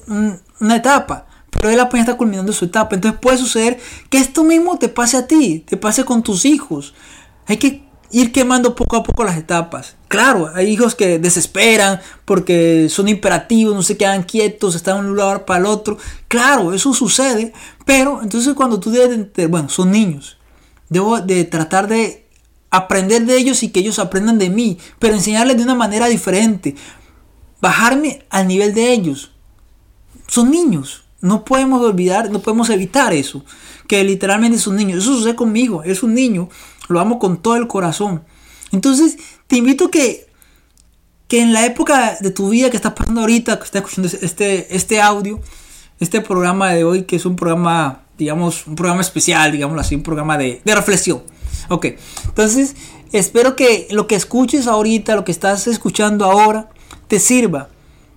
una 0.60 0.76
etapa. 0.76 1.28
Pero 1.50 1.70
él 1.70 1.80
apenas 1.80 2.08
está 2.08 2.18
culminando 2.18 2.52
su 2.52 2.66
etapa. 2.66 2.96
Entonces 2.96 3.20
puede 3.20 3.38
suceder 3.38 3.80
que 4.10 4.18
esto 4.18 4.44
mismo 4.44 4.78
te 4.80 4.90
pase 4.90 5.18
a 5.18 5.28
ti. 5.28 5.64
Te 5.68 5.78
pase 5.78 6.04
con 6.04 6.24
tus 6.24 6.46
hijos. 6.46 6.94
Hay 7.46 7.58
que 7.58 7.84
ir 8.12 8.32
quemando 8.32 8.76
poco 8.76 8.96
a 8.96 9.04
poco 9.04 9.24
las 9.24 9.38
etapas. 9.38 9.96
Claro, 10.08 10.52
hay 10.54 10.68
hijos 10.68 10.96
que 10.96 11.20
desesperan 11.20 12.00
porque 12.26 12.88
son 12.90 13.08
imperativos, 13.08 13.76
no 13.76 13.82
se 13.82 13.98
quedan 13.98 14.24
quietos, 14.24 14.76
están 14.76 15.02
de 15.02 15.10
un 15.10 15.16
lugar 15.16 15.46
para 15.46 15.60
el 15.60 15.66
otro. 15.66 15.98
Claro, 16.28 16.74
eso 16.74 16.94
sucede. 16.94 17.54
Pero 17.86 18.22
entonces 18.22 18.54
cuando 18.54 18.80
tú 18.80 18.92
debes, 18.92 19.50
bueno, 19.50 19.70
son 19.70 19.92
niños. 19.92 20.38
Debo 20.90 21.20
de 21.20 21.44
tratar 21.44 21.88
de 21.88 22.28
aprender 22.70 23.26
de 23.26 23.38
ellos 23.38 23.62
y 23.64 23.70
que 23.70 23.80
ellos 23.82 24.00
aprendan 24.00 24.40
de 24.40 24.50
mí, 24.50 24.80
pero 24.98 25.14
enseñarles 25.14 25.58
de 25.58 25.64
una 25.64 25.76
manera 25.76 26.08
diferente 26.08 26.76
bajarme 27.64 28.26
al 28.30 28.46
nivel 28.46 28.74
de 28.74 28.92
ellos. 28.92 29.32
Son 30.28 30.52
niños. 30.52 31.06
No 31.22 31.46
podemos 31.46 31.82
olvidar, 31.82 32.30
no 32.30 32.40
podemos 32.40 32.70
evitar 32.70 33.14
eso. 33.14 33.46
Que 33.88 34.04
literalmente 34.04 34.60
son 34.60 34.76
niños. 34.76 35.00
Eso 35.02 35.16
sucede 35.16 35.38
conmigo. 35.38 35.82
Es 35.82 36.04
un 36.04 36.14
niño. 36.14 36.50
Lo 36.90 37.00
amo 37.00 37.20
con 37.20 37.42
todo 37.42 37.56
el 37.56 37.68
corazón. 37.68 38.26
Entonces, 38.74 39.18
te 39.48 39.56
invito 39.56 39.90
que, 39.90 40.28
que 41.30 41.42
en 41.42 41.54
la 41.54 41.66
época 41.66 42.18
de 42.20 42.32
tu 42.32 42.50
vida 42.50 42.70
que 42.70 42.76
estás 42.76 42.92
pasando 42.92 43.22
ahorita, 43.22 43.58
que 43.58 43.64
estás 43.64 43.82
escuchando 43.82 44.10
este, 44.22 44.76
este 44.76 45.02
audio, 45.02 45.40
este 46.02 46.20
programa 46.20 46.74
de 46.74 46.84
hoy, 46.84 47.04
que 47.04 47.16
es 47.16 47.26
un 47.26 47.38
programa, 47.38 48.04
digamos, 48.18 48.68
un 48.68 48.76
programa 48.76 49.00
especial, 49.00 49.54
digamos 49.54 49.80
así, 49.80 49.96
un 49.96 50.04
programa 50.04 50.38
de, 50.38 50.62
de 50.66 50.76
reflexión. 50.76 51.24
Ok, 51.70 51.86
entonces 52.26 52.76
espero 53.14 53.56
que 53.56 53.88
lo 53.90 54.06
que 54.08 54.16
escuches 54.16 54.68
ahorita, 54.68 55.16
lo 55.16 55.24
que 55.24 55.32
estás 55.32 55.68
escuchando 55.68 56.26
ahora, 56.26 56.73
te 57.08 57.20
sirva 57.20 57.70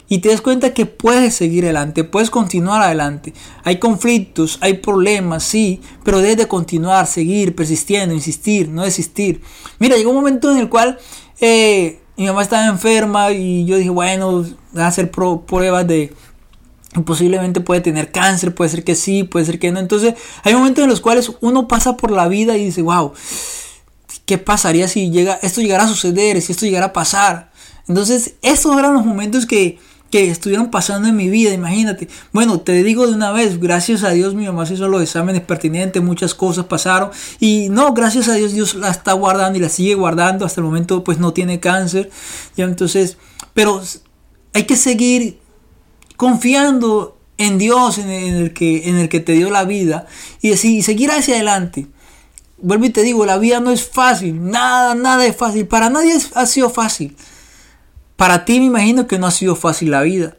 y 0.09 0.19
te 0.19 0.29
des 0.29 0.41
cuenta 0.41 0.73
que 0.73 0.87
puedes 0.87 1.35
seguir 1.35 1.65
adelante, 1.65 2.05
puedes 2.05 2.31
continuar 2.31 2.83
adelante. 2.83 3.35
Hay 3.65 3.79
conflictos, 3.79 4.59
hay 4.61 4.75
problemas, 4.75 5.43
sí, 5.43 5.81
pero 6.05 6.21
debes 6.21 6.37
de 6.37 6.49
continuar, 6.49 7.07
seguir, 7.07 7.55
persistiendo, 7.57 8.15
insistir, 8.15 8.69
no 8.69 8.85
desistir. 8.85 9.43
Mira, 9.79 9.97
llegó 9.97 10.11
un 10.11 10.17
momento 10.17 10.51
en 10.53 10.59
el 10.59 10.69
cual 10.69 10.99
eh, 11.41 12.01
mi 12.17 12.27
mamá 12.27 12.43
estaba 12.43 12.67
enferma 12.67 13.33
y 13.33 13.65
yo 13.65 13.77
dije, 13.77 13.91
bueno, 13.91 14.45
voy 14.73 14.83
a 14.83 14.87
hacer 14.87 15.11
pruebas 15.11 15.87
de 15.87 16.15
posiblemente 17.05 17.61
puede 17.61 17.81
tener 17.81 18.11
cáncer, 18.11 18.55
puede 18.55 18.71
ser 18.71 18.85
que 18.85 18.95
sí, 18.95 19.25
puede 19.25 19.45
ser 19.45 19.59
que 19.59 19.71
no. 19.73 19.81
Entonces, 19.81 20.15
hay 20.45 20.55
momentos 20.55 20.85
en 20.85 20.91
los 20.91 21.01
cuales 21.01 21.31
uno 21.41 21.69
pasa 21.69 21.97
por 21.97 22.11
la 22.11 22.29
vida 22.29 22.57
y 22.57 22.65
dice, 22.65 22.83
wow, 22.83 23.13
¿qué 24.25 24.39
pasaría 24.39 24.89
si 24.89 25.11
llega, 25.11 25.39
esto 25.43 25.61
llegara 25.61 25.85
a 25.85 25.89
suceder, 25.89 26.41
si 26.41 26.53
esto 26.53 26.65
llegara 26.65 26.87
a 26.87 26.93
pasar? 26.93 27.51
Entonces, 27.89 28.35
esos 28.43 28.77
eran 28.79 28.95
los 28.95 29.05
momentos 29.05 29.47
que, 29.47 29.79
que 30.11 30.31
estuvieron 30.31 30.71
pasando 30.71 31.09
en 31.09 31.17
mi 31.17 31.29
vida, 31.29 31.53
imagínate. 31.53 32.09
Bueno, 32.33 32.61
te 32.61 32.83
digo 32.83 33.07
de 33.07 33.15
una 33.15 33.33
vez, 33.33 33.61
gracias 33.61 34.03
a 34.03 34.11
Dios 34.11 34.35
mi 34.35 34.47
mamá 34.47 34.67
se 34.67 34.75
hizo 34.75 34.89
los 34.89 35.03
exámenes 35.03 35.43
pertinentes, 35.43 36.03
muchas 36.03 36.35
cosas 36.35 36.67
pasaron 36.67 37.11
y 37.41 37.69
no, 37.71 37.93
gracias 37.93 38.29
a 38.29 38.35
Dios 38.35 38.53
Dios 38.53 38.75
la 38.75 38.91
está 38.91 39.13
guardando 39.13 39.59
y 39.59 39.63
la 39.63 39.69
sigue 39.69 39.95
guardando, 39.95 40.45
hasta 40.45 40.61
el 40.61 40.65
momento 40.65 41.05
pues 41.05 41.19
no 41.19 41.33
tiene 41.33 41.61
cáncer, 41.61 42.11
ya 42.57 42.65
entonces, 42.65 43.19
pero 43.55 43.83
hay 44.53 44.65
que 44.65 44.77
seguir 44.77 45.41
confiando 46.17 47.19
en 47.39 47.59
Dios, 47.59 47.99
en 47.99 48.09
el 48.09 48.53
que, 48.53 48.89
en 48.89 48.97
el 48.97 49.09
que 49.09 49.21
te 49.21 49.33
dio 49.33 49.51
la 49.51 49.65
vida 49.65 50.07
y 50.41 50.51
decir, 50.51 50.83
seguir 50.83 51.11
hacia 51.11 51.35
adelante. 51.35 51.87
Vuelvo 52.59 52.87
y 52.87 52.91
te 52.91 53.03
digo, 53.03 53.27
la 53.27 53.37
vida 53.37 53.61
no 53.61 53.71
es 53.71 53.87
fácil, 53.87 54.51
nada, 54.51 54.95
nada 54.95 55.27
es 55.27 55.37
fácil, 55.37 55.67
para 55.67 55.91
nadie 55.91 56.17
ha 56.35 56.47
sido 56.47 56.71
fácil. 56.71 57.15
Para 58.17 58.45
ti 58.45 58.59
me 58.59 58.67
imagino 58.67 59.07
que 59.07 59.19
no 59.19 59.27
ha 59.27 59.31
sido 59.31 59.57
fácil 59.57 59.91
la 59.91 60.03
vida, 60.03 60.37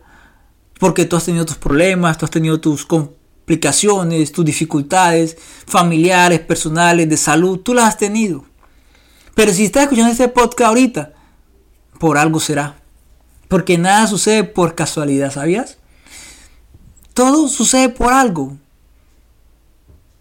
porque 0.79 1.05
tú 1.05 1.15
has 1.15 1.25
tenido 1.25 1.45
tus 1.45 1.57
problemas, 1.57 2.17
tú 2.17 2.25
has 2.25 2.31
tenido 2.31 2.59
tus 2.59 2.85
complicaciones, 2.85 4.31
tus 4.31 4.45
dificultades 4.45 5.37
familiares, 5.65 6.39
personales, 6.39 7.07
de 7.07 7.17
salud, 7.17 7.59
tú 7.59 7.73
las 7.73 7.85
has 7.85 7.97
tenido. 7.97 8.45
Pero 9.35 9.53
si 9.53 9.65
estás 9.65 9.83
escuchando 9.83 10.11
este 10.11 10.27
podcast 10.29 10.69
ahorita, 10.69 11.13
por 11.99 12.17
algo 12.17 12.39
será. 12.39 12.79
Porque 13.47 13.77
nada 13.77 14.07
sucede 14.07 14.43
por 14.43 14.75
casualidad, 14.75 15.31
¿sabías? 15.31 15.77
Todo 17.13 17.47
sucede 17.47 17.89
por 17.89 18.11
algo. 18.13 18.57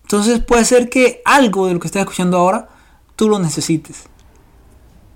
Entonces 0.03 0.41
puede 0.41 0.65
ser 0.65 0.89
que 0.89 1.23
algo 1.25 1.67
de 1.67 1.75
lo 1.75 1.81
que 1.81 1.89
estás 1.89 2.01
escuchando 2.01 2.37
ahora, 2.37 2.69
tú 3.17 3.29
lo 3.29 3.39
necesites. 3.39 4.05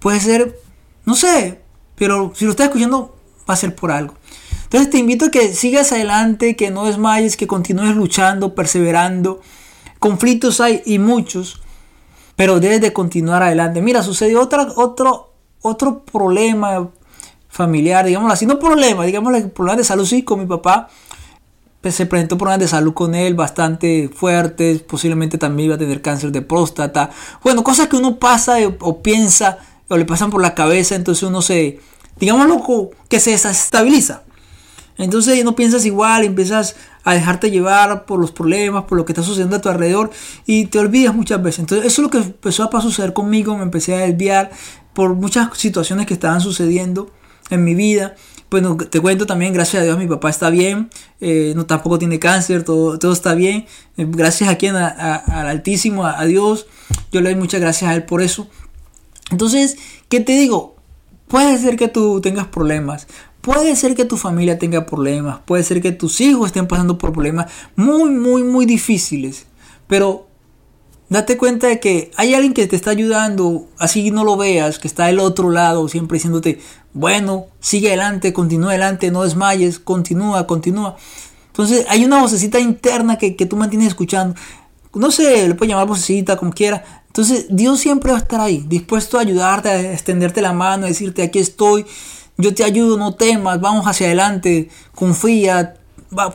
Puede 0.01 0.19
ser, 0.19 0.59
no 1.05 1.15
sé, 1.15 1.63
pero 2.01 2.33
si 2.35 2.47
lo 2.47 2.53
estás 2.53 2.69
escuchando, 2.69 3.15
va 3.47 3.53
a 3.53 3.57
ser 3.59 3.75
por 3.75 3.93
algo. 3.93 4.15
Entonces 4.65 4.89
te 4.89 4.97
invito 4.97 5.27
a 5.27 5.31
que 5.31 5.53
sigas 5.53 5.93
adelante, 5.93 6.57
que 6.57 6.71
no 6.71 6.87
desmayes, 6.87 7.37
que 7.37 7.47
continúes 7.47 7.95
luchando, 7.95 8.55
perseverando. 8.55 9.43
Conflictos 9.99 10.63
hay 10.63 10.81
y 10.87 10.99
muchos, 10.99 11.61
pero 12.37 12.59
debes 12.59 12.81
de 12.81 12.95
continuar 12.95 13.43
adelante. 13.43 13.83
Mira, 13.83 14.03
sucedió 14.03 14.41
otra, 14.41 14.69
otro, 14.77 15.35
otro 15.61 16.03
problema 16.03 16.89
familiar, 17.51 18.07
digámoslo 18.07 18.33
así, 18.33 18.47
no 18.47 18.59
problema, 18.59 19.05
digámoslo 19.05 19.51
problema 19.51 19.77
de 19.77 19.85
salud, 19.85 20.07
sí, 20.07 20.23
con 20.23 20.41
mi 20.41 20.47
papá. 20.47 20.89
Pues 21.83 21.95
se 21.97 22.07
presentó 22.07 22.39
problemas 22.39 22.61
de 22.61 22.69
salud 22.69 22.95
con 22.95 23.15
él 23.15 23.35
bastante 23.35 24.09
fuertes, 24.09 24.81
posiblemente 24.81 25.37
también 25.37 25.67
iba 25.67 25.75
a 25.75 25.79
tener 25.79 26.01
cáncer 26.01 26.33
de 26.33 26.41
próstata. 26.41 27.11
Bueno, 27.45 27.63
cosas 27.63 27.89
que 27.89 27.97
uno 27.97 28.17
pasa 28.17 28.57
o 28.81 29.03
piensa 29.03 29.59
o 29.91 29.99
le 29.99 30.07
pasan 30.07 30.31
por 30.31 30.41
la 30.41 30.55
cabeza, 30.55 30.95
entonces 30.95 31.25
uno 31.25 31.43
se, 31.43 31.81
digámoslo, 32.19 32.91
que 33.09 33.21
se 33.21 33.33
desestabiliza. 33.33 34.23
Entonces 34.97 35.45
no 35.45 35.57
piensas 35.57 35.85
igual, 35.85 36.25
empiezas 36.25 36.77
a 37.05 37.15
dejarte 37.15 37.51
llevar 37.51 38.05
por 38.05 38.21
los 38.21 38.31
problemas, 38.31 38.85
por 38.85 38.99
lo 38.99 39.05
que 39.05 39.13
está 39.13 39.23
sucediendo 39.23 39.57
a 39.57 39.61
tu 39.61 39.69
alrededor 39.69 40.11
y 40.47 40.67
te 40.67 40.79
olvidas 40.79 41.15
muchas 41.15 41.43
veces. 41.43 41.61
Entonces 41.61 41.87
eso 41.87 42.03
es 42.03 42.05
lo 42.05 42.11
que 42.11 42.19
empezó 42.19 42.71
a 42.77 42.81
suceder 42.81 43.13
conmigo, 43.13 43.57
me 43.57 43.63
empecé 43.63 43.95
a 43.95 43.99
desviar 43.99 44.51
por 44.95 45.15
muchas 45.15 45.57
situaciones 45.59 46.07
que 46.07 46.15
estaban 46.15 46.41
sucediendo 46.41 47.11
en 47.49 47.65
mi 47.65 47.75
vida. 47.75 48.15
Bueno, 48.51 48.77
te 48.77 49.01
cuento 49.01 49.27
también, 49.27 49.53
gracias 49.53 49.83
a 49.83 49.85
Dios 49.85 49.97
mi 49.97 50.07
papá 50.07 50.29
está 50.29 50.51
bien, 50.51 50.91
eh, 51.21 51.53
no 51.57 51.67
tampoco 51.67 51.99
tiene 51.99 52.19
cáncer, 52.19 52.63
todo, 52.63 52.99
todo 52.99 53.13
está 53.13 53.35
bien. 53.35 53.67
Eh, 53.97 54.07
gracias 54.09 54.51
a 54.51 54.57
quien, 54.57 54.77
al 54.77 55.23
Altísimo, 55.27 56.05
a 56.05 56.25
Dios, 56.27 56.67
yo 57.11 57.21
le 57.23 57.31
doy 57.31 57.41
muchas 57.41 57.61
gracias 57.61 57.91
a 57.91 57.95
Él 57.95 58.05
por 58.05 58.23
eso. 58.23 58.49
Entonces, 59.31 59.77
¿qué 60.09 60.21
te 60.21 60.33
digo? 60.33 60.77
Puede 61.29 61.59
ser 61.59 61.77
que 61.77 61.89
tú 61.89 62.21
tengas 62.21 62.49
problemas, 62.49 63.07
puede 63.41 63.77
ser 63.77 63.95
que 63.95 64.05
tu 64.05 64.17
familia 64.17 64.59
tenga 64.59 64.87
problemas, 64.87 65.41
puede 65.45 65.63
ser 65.63 65.81
que 65.81 65.93
tus 65.93 66.21
hijos 66.21 66.47
estén 66.47 66.67
pasando 66.67 66.99
por 66.99 67.13
problemas 67.13 67.51
muy, 67.77 68.11
muy, 68.11 68.43
muy 68.43 68.67
difíciles, 68.67 69.47
pero 69.87 70.27
date 71.09 71.37
cuenta 71.37 71.69
de 71.69 71.81
que 71.81 72.11
hay 72.17 72.35
alguien 72.35 72.53
que 72.53 72.67
te 72.67 72.77
está 72.77 72.91
ayudando, 72.91 73.69
así 73.79 74.11
no 74.11 74.25
lo 74.25 74.37
veas, 74.37 74.79
que 74.79 74.89
está 74.89 75.07
del 75.07 75.21
otro 75.21 75.51
lado, 75.51 75.89
siempre 75.89 76.17
diciéndote, 76.17 76.61
bueno, 76.93 77.47
sigue 77.61 77.89
adelante, 77.89 78.33
continúa 78.33 78.71
adelante, 78.71 79.11
no 79.11 79.23
desmayes, 79.23 79.79
continúa, 79.79 80.47
continúa. 80.47 80.97
Entonces 81.49 81.87
hay 81.89 82.05
una 82.05 82.21
vocecita 82.21 82.59
interna 82.59 83.19
que, 83.19 83.37
que 83.37 83.47
tú 83.47 83.57
mantienes 83.57 83.89
escuchando. 83.89 84.35
No 84.95 85.11
sé, 85.13 85.47
le 85.47 85.55
puedes 85.55 85.71
llamar 85.71 85.87
vocecita, 85.87 86.37
como 86.37 86.53
quiera, 86.53 87.00
entonces 87.11 87.47
Dios 87.51 87.81
siempre 87.81 88.13
va 88.13 88.19
a 88.19 88.21
estar 88.21 88.41
ahí, 88.41 88.65
dispuesto 88.69 89.19
a 89.19 89.23
ayudarte, 89.23 89.69
a 89.69 89.93
extenderte 89.93 90.41
la 90.41 90.53
mano, 90.53 90.85
a 90.87 90.89
decirte, 90.89 91.25
aquí 91.25 91.41
estoy, 91.41 91.85
yo 92.37 92.55
te 92.55 92.63
ayudo, 92.63 92.97
no 92.97 93.15
temas, 93.15 93.61
vamos 93.61 93.85
hacia 93.87 94.07
adelante, 94.07 94.71
confía, 94.95 95.75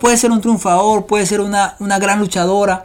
puede 0.02 0.18
ser 0.18 0.32
un 0.32 0.42
triunfador, 0.42 1.06
puede 1.06 1.26
ser 1.26 1.40
una, 1.40 1.78
una 1.80 1.98
gran 1.98 2.20
luchadora, 2.20 2.84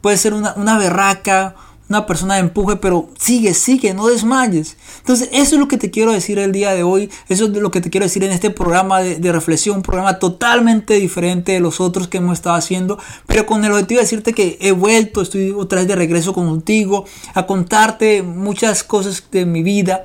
puede 0.00 0.18
ser 0.18 0.34
una, 0.34 0.54
una 0.54 0.78
berraca, 0.78 1.56
una 1.88 2.06
persona 2.06 2.34
de 2.34 2.40
empuje, 2.40 2.76
pero 2.76 3.08
sigue, 3.18 3.54
sigue, 3.54 3.94
no 3.94 4.08
desmayes. 4.08 4.76
Entonces, 4.98 5.28
eso 5.32 5.54
es 5.54 5.60
lo 5.60 5.68
que 5.68 5.78
te 5.78 5.90
quiero 5.90 6.12
decir 6.12 6.38
el 6.38 6.52
día 6.52 6.74
de 6.74 6.82
hoy, 6.82 7.10
eso 7.28 7.44
es 7.44 7.50
lo 7.50 7.70
que 7.70 7.80
te 7.80 7.90
quiero 7.90 8.04
decir 8.04 8.24
en 8.24 8.32
este 8.32 8.50
programa 8.50 9.00
de, 9.00 9.32
reflexión, 9.32 9.76
un 9.76 9.82
programa 9.82 10.18
totalmente 10.18 10.94
diferente 10.94 11.52
de 11.52 11.60
los 11.60 11.80
otros 11.80 12.08
que 12.08 12.18
hemos 12.18 12.34
estado 12.34 12.56
haciendo, 12.56 12.98
pero 13.26 13.46
con 13.46 13.64
el 13.64 13.72
objetivo 13.72 13.98
de 13.98 14.04
decirte 14.04 14.32
que 14.32 14.58
he 14.60 14.72
vuelto, 14.72 15.22
estoy 15.22 15.52
otra 15.52 15.78
vez 15.80 15.88
de 15.88 15.96
regreso 15.96 16.32
contigo, 16.32 17.04
a 17.34 17.46
contarte 17.46 18.22
muchas 18.22 18.82
cosas 18.82 19.22
de 19.30 19.46
mi 19.46 19.62
vida 19.62 20.04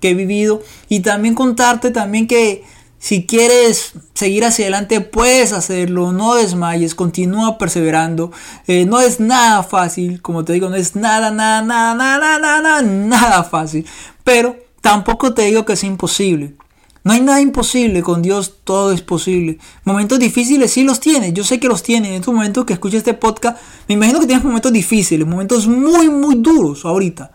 que 0.00 0.10
he 0.10 0.14
vivido 0.14 0.60
y 0.88 1.00
también 1.00 1.34
contarte 1.34 1.90
también 1.90 2.26
que 2.26 2.64
si 3.02 3.26
quieres 3.26 3.94
seguir 4.14 4.44
hacia 4.44 4.66
adelante, 4.66 5.00
puedes 5.00 5.52
hacerlo, 5.52 6.12
no 6.12 6.36
desmayes, 6.36 6.94
continúa 6.94 7.58
perseverando. 7.58 8.30
Eh, 8.68 8.84
no 8.86 9.00
es 9.00 9.18
nada 9.18 9.64
fácil, 9.64 10.22
como 10.22 10.44
te 10.44 10.52
digo, 10.52 10.68
no 10.68 10.76
es 10.76 10.94
nada, 10.94 11.32
nada, 11.32 11.62
nada, 11.62 11.96
nada, 11.96 12.38
nada, 12.38 12.82
nada, 12.82 13.42
fácil. 13.42 13.84
Pero 14.22 14.54
tampoco 14.80 15.34
te 15.34 15.42
digo 15.42 15.64
que 15.64 15.72
es 15.72 15.82
imposible. 15.82 16.54
No 17.02 17.12
hay 17.12 17.22
nada 17.22 17.40
imposible, 17.40 18.02
con 18.02 18.22
Dios 18.22 18.58
todo 18.62 18.92
es 18.92 19.02
posible. 19.02 19.58
Momentos 19.82 20.20
difíciles 20.20 20.70
sí 20.70 20.84
los 20.84 21.00
tienes, 21.00 21.34
yo 21.34 21.42
sé 21.42 21.58
que 21.58 21.66
los 21.66 21.82
tienes. 21.82 22.10
En 22.10 22.18
estos 22.18 22.32
momentos 22.32 22.64
que 22.66 22.74
escuchas 22.74 22.98
este 22.98 23.14
podcast, 23.14 23.60
me 23.88 23.94
imagino 23.94 24.20
que 24.20 24.26
tienes 24.26 24.44
momentos 24.44 24.72
difíciles, 24.72 25.26
momentos 25.26 25.66
muy, 25.66 26.08
muy 26.08 26.36
duros 26.36 26.84
ahorita. 26.84 27.32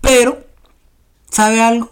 Pero, 0.00 0.42
¿sabe 1.30 1.60
algo? 1.60 1.90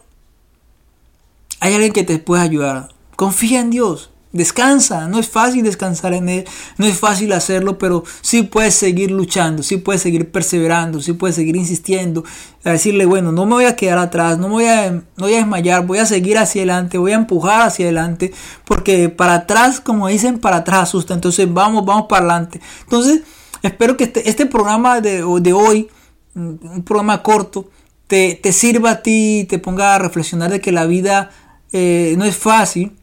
Hay 1.61 1.75
alguien 1.75 1.93
que 1.93 2.03
te 2.03 2.19
puede 2.19 2.41
ayudar 2.41 2.99
Confía 3.21 3.61
en 3.61 3.69
Dios. 3.69 4.09
Descansa, 4.33 5.07
no 5.07 5.19
es 5.19 5.29
fácil 5.29 5.63
descansar 5.63 6.15
en 6.15 6.31
Él, 6.31 6.47
no 6.79 6.87
es 6.87 6.99
fácil 6.99 7.35
hacerlo, 7.35 7.77
pero 7.77 8.03
sí 8.23 8.45
puedes 8.45 8.75
seguir 8.75 9.11
luchando, 9.11 9.63
sí 9.63 9.77
puedes 9.77 10.01
seguir 10.01 10.33
perseverando, 10.33 11.03
sí 11.03 11.13
puedes 11.13 11.37
seguir 11.37 11.55
insistiendo, 11.55 12.25
a 12.65 12.71
decirle, 12.71 13.05
bueno, 13.05 13.31
no 13.31 13.45
me 13.45 13.57
voy 13.57 13.67
a 13.67 13.77
quedar 13.77 13.99
atrás, 13.99 14.39
no 14.39 14.49
me 14.49 14.55
voy 14.55 14.65
a, 14.65 14.91
no 14.93 15.03
voy 15.19 15.35
a 15.35 15.37
desmayar, 15.37 15.87
voy 15.87 15.99
a 15.99 16.07
seguir 16.07 16.39
hacia 16.39 16.63
adelante, 16.63 16.97
voy 16.97 17.13
a 17.13 17.17
empujar 17.17 17.61
hacia 17.61 17.85
adelante, 17.85 18.33
porque 18.65 19.11
para 19.11 19.35
atrás, 19.35 19.83
como 19.83 20.09
dicen, 20.09 20.39
para 20.39 20.57
atrás 20.57 20.85
asusta, 20.85 21.13
entonces 21.13 21.53
vamos, 21.53 21.85
vamos 21.85 22.07
para 22.09 22.25
adelante. 22.25 22.63
Entonces, 22.85 23.21
espero 23.61 23.99
que 23.99 24.05
este, 24.05 24.31
este 24.31 24.47
programa 24.47 25.03
de, 25.03 25.23
hoy, 25.53 25.91
un 26.35 26.83
programa 26.87 27.23
corto, 27.23 27.69
te, 28.07 28.41
te 28.43 28.55
sirva 28.55 28.93
a 28.93 29.03
ti, 29.03 29.47
te 29.47 29.59
ponga 29.59 29.95
a 29.95 29.99
reflexionar 29.99 30.51
de 30.51 30.63
que 30.63 30.73
la 30.73 30.87
vida 30.87 31.31
eh, 31.71 32.15
no 32.17 32.25
es 32.25 32.39
fácil, 32.39 32.97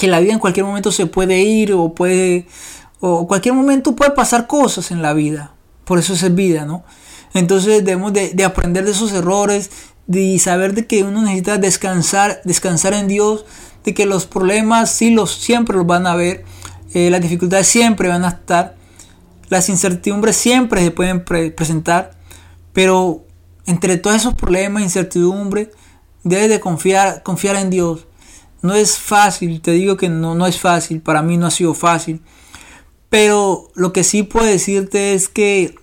que 0.00 0.06
la 0.06 0.18
vida 0.18 0.32
en 0.32 0.38
cualquier 0.38 0.64
momento 0.64 0.92
se 0.92 1.04
puede 1.04 1.40
ir 1.40 1.74
o 1.74 1.94
puede 1.94 2.46
o 3.00 3.26
cualquier 3.26 3.52
momento 3.52 3.94
puede 3.94 4.12
pasar 4.12 4.46
cosas 4.46 4.90
en 4.90 5.02
la 5.02 5.12
vida. 5.12 5.52
Por 5.84 5.98
eso 5.98 6.14
es 6.14 6.34
vida, 6.34 6.64
¿no? 6.64 6.84
Entonces 7.34 7.84
debemos 7.84 8.14
de, 8.14 8.42
aprender 8.42 8.86
de 8.86 8.92
esos 8.92 9.12
errores 9.12 9.70
y 10.08 10.38
saber 10.38 10.72
de 10.72 10.86
que 10.86 11.04
uno 11.04 11.20
necesita 11.20 11.58
descansar, 11.58 12.40
descansar 12.44 12.94
en 12.94 13.08
Dios, 13.08 13.44
de 13.84 13.92
que 13.92 14.06
los 14.06 14.24
problemas 14.24 14.90
sí 14.90 15.10
los 15.10 15.34
siempre 15.34 15.76
los 15.76 15.86
van 15.86 16.06
a 16.06 16.14
ver, 16.14 16.44
eh, 16.94 17.10
las 17.10 17.20
dificultades 17.20 17.66
siempre 17.66 18.08
van 18.08 18.24
a 18.24 18.30
estar, 18.30 18.76
las 19.50 19.68
incertidumbres 19.68 20.34
siempre 20.34 20.82
se 20.82 20.92
pueden 20.92 21.24
presentar, 21.24 22.12
pero 22.72 23.26
entre 23.66 23.98
todos 23.98 24.16
esos 24.16 24.34
problemas, 24.34 24.82
incertidumbres, 24.82 25.68
debes 26.24 26.48
de 26.48 26.58
confiar, 26.58 27.22
confiar 27.22 27.56
en 27.56 27.68
Dios 27.68 28.06
no 28.62 28.74
es 28.74 28.98
fácil, 28.98 29.60
te 29.60 29.72
digo 29.72 29.96
que 29.96 30.08
no, 30.08 30.34
no 30.34 30.46
es 30.46 30.58
fácil, 30.58 31.00
para 31.00 31.22
mí 31.22 31.36
no 31.36 31.46
ha 31.46 31.50
sido 31.50 31.74
fácil. 31.74 32.20
Pero 33.08 33.68
lo 33.74 33.92
que 33.92 34.04
sí 34.04 34.22
puedo 34.22 34.46
decirte 34.46 35.14
es 35.14 35.28
que 35.28 35.74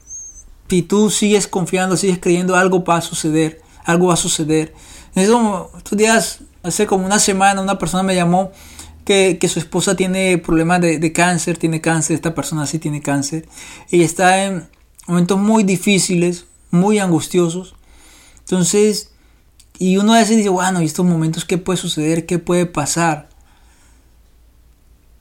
si 0.69 0.81
tú 0.81 1.09
sigues 1.09 1.47
confiando, 1.47 1.97
sigues 1.97 2.19
creyendo, 2.19 2.55
algo 2.55 2.83
va 2.83 2.97
a 2.97 3.01
suceder, 3.01 3.61
algo 3.83 4.07
va 4.07 4.13
a 4.13 4.17
suceder. 4.17 4.73
En 5.15 5.23
estos 5.23 5.97
días, 5.97 6.39
hace 6.63 6.85
como 6.85 7.05
una 7.05 7.19
semana, 7.19 7.61
una 7.61 7.79
persona 7.79 8.03
me 8.03 8.15
llamó 8.15 8.51
que, 9.03 9.39
su 9.49 9.59
esposa 9.59 9.95
tiene 9.95 10.37
problemas 10.37 10.81
de, 10.81 10.99
de, 10.99 11.13
cáncer, 11.13 11.57
tiene 11.57 11.81
cáncer, 11.81 12.15
esta 12.15 12.35
persona 12.35 12.65
sí 12.65 12.77
tiene 12.77 13.01
cáncer, 13.01 13.47
y 13.89 14.03
está 14.03 14.43
en 14.45 14.67
momentos 15.07 15.39
muy 15.39 15.63
difíciles, 15.63 16.45
muy 16.71 16.99
angustiosos. 16.99 17.75
Entonces, 18.39 19.11
y 19.79 19.97
uno 19.97 20.13
a 20.13 20.19
veces 20.19 20.37
dice, 20.37 20.49
bueno, 20.49 20.81
¿y 20.81 20.85
estos 20.85 21.05
momentos 21.05 21.45
qué 21.45 21.57
puede 21.57 21.77
suceder? 21.77 22.25
¿Qué 22.25 22.39
puede 22.39 22.65
pasar? 22.65 23.29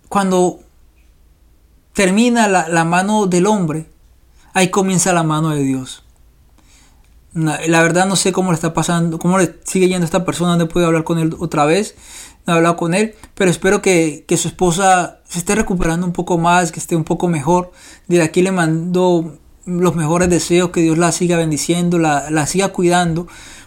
Cuando 0.08 0.60
termina 1.92 2.48
la, 2.48 2.84
mano 2.84 3.26
del 3.26 3.46
hombre, 3.46 3.86
ahí 4.54 4.70
comienza 4.70 5.12
la 5.12 5.22
mano 5.22 5.50
de 5.50 5.62
Dios. 5.62 6.04
La 7.34 7.82
verdad 7.82 8.06
no 8.06 8.16
sé 8.16 8.32
cómo 8.32 8.50
le 8.50 8.54
está 8.54 8.72
pasando, 8.72 9.18
cómo 9.18 9.38
le 9.38 9.58
sigue 9.64 9.88
yendo 9.88 10.04
a 10.04 10.06
esta 10.06 10.24
persona, 10.24 10.56
no 10.56 10.68
puedo 10.68 10.86
hablar 10.86 11.04
con 11.04 11.18
él 11.18 11.36
otra 11.38 11.66
vez, 11.66 11.94
no 12.46 12.54
he 12.54 12.56
hablado 12.56 12.76
con 12.76 12.94
él, 12.94 13.14
pero 13.34 13.50
espero 13.50 13.82
que, 13.82 14.24
que, 14.26 14.38
su 14.38 14.48
esposa 14.48 15.20
se 15.28 15.40
esté 15.40 15.54
recuperando 15.54 16.06
un 16.06 16.14
poco 16.14 16.38
más, 16.38 16.72
que 16.72 16.80
esté 16.80 16.96
un 16.96 17.04
poco 17.04 17.28
mejor. 17.28 17.72
De 18.08 18.22
aquí 18.22 18.40
le 18.40 18.52
mando 18.52 19.38
los 19.66 19.96
mejores 19.96 20.30
deseos, 20.30 20.70
que 20.70 20.80
Dios 20.80 20.96
la 20.96 21.12
siga 21.12 21.36
bendiciendo, 21.36 21.98
la, 21.98 22.30
la 22.30 22.46
siga 22.46 22.68
cuidando, 22.68 23.26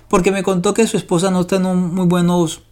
porque 0.09 0.31
me 0.31 0.43
contó 0.43 0.73
que 0.73 0.87
su 0.87 0.97
esposa 0.97 1.31
no 1.31 1.41
está 1.41 1.57
en 1.57 1.65
un 1.65 1.93
muy 1.93 2.05
buenos, 2.07 2.63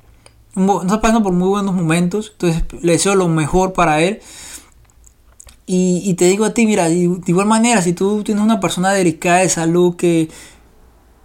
no 0.56 0.82
está 0.82 1.02
pasando 1.02 1.24
por 1.24 1.34
muy 1.34 1.50
buenos 1.50 1.76
momentos, 1.76 2.32
entonces 2.34 2.64
le 2.82 2.94
deseo 2.94 3.16
lo 3.16 3.28
mejor 3.28 3.74
para 3.74 4.02
él. 4.02 4.20
Y, 5.66 6.02
y 6.06 6.14
te 6.14 6.26
digo 6.26 6.46
a 6.46 6.54
ti, 6.54 6.66
mira, 6.66 6.88
de 6.88 7.22
igual 7.26 7.46
manera, 7.46 7.82
si 7.82 7.94
tú 7.94 8.24
tienes 8.24 8.44
una 8.44 8.60
persona 8.60 8.94
delicada 8.94 9.40
de 9.40 9.50
salud 9.50 9.96
que 9.96 10.30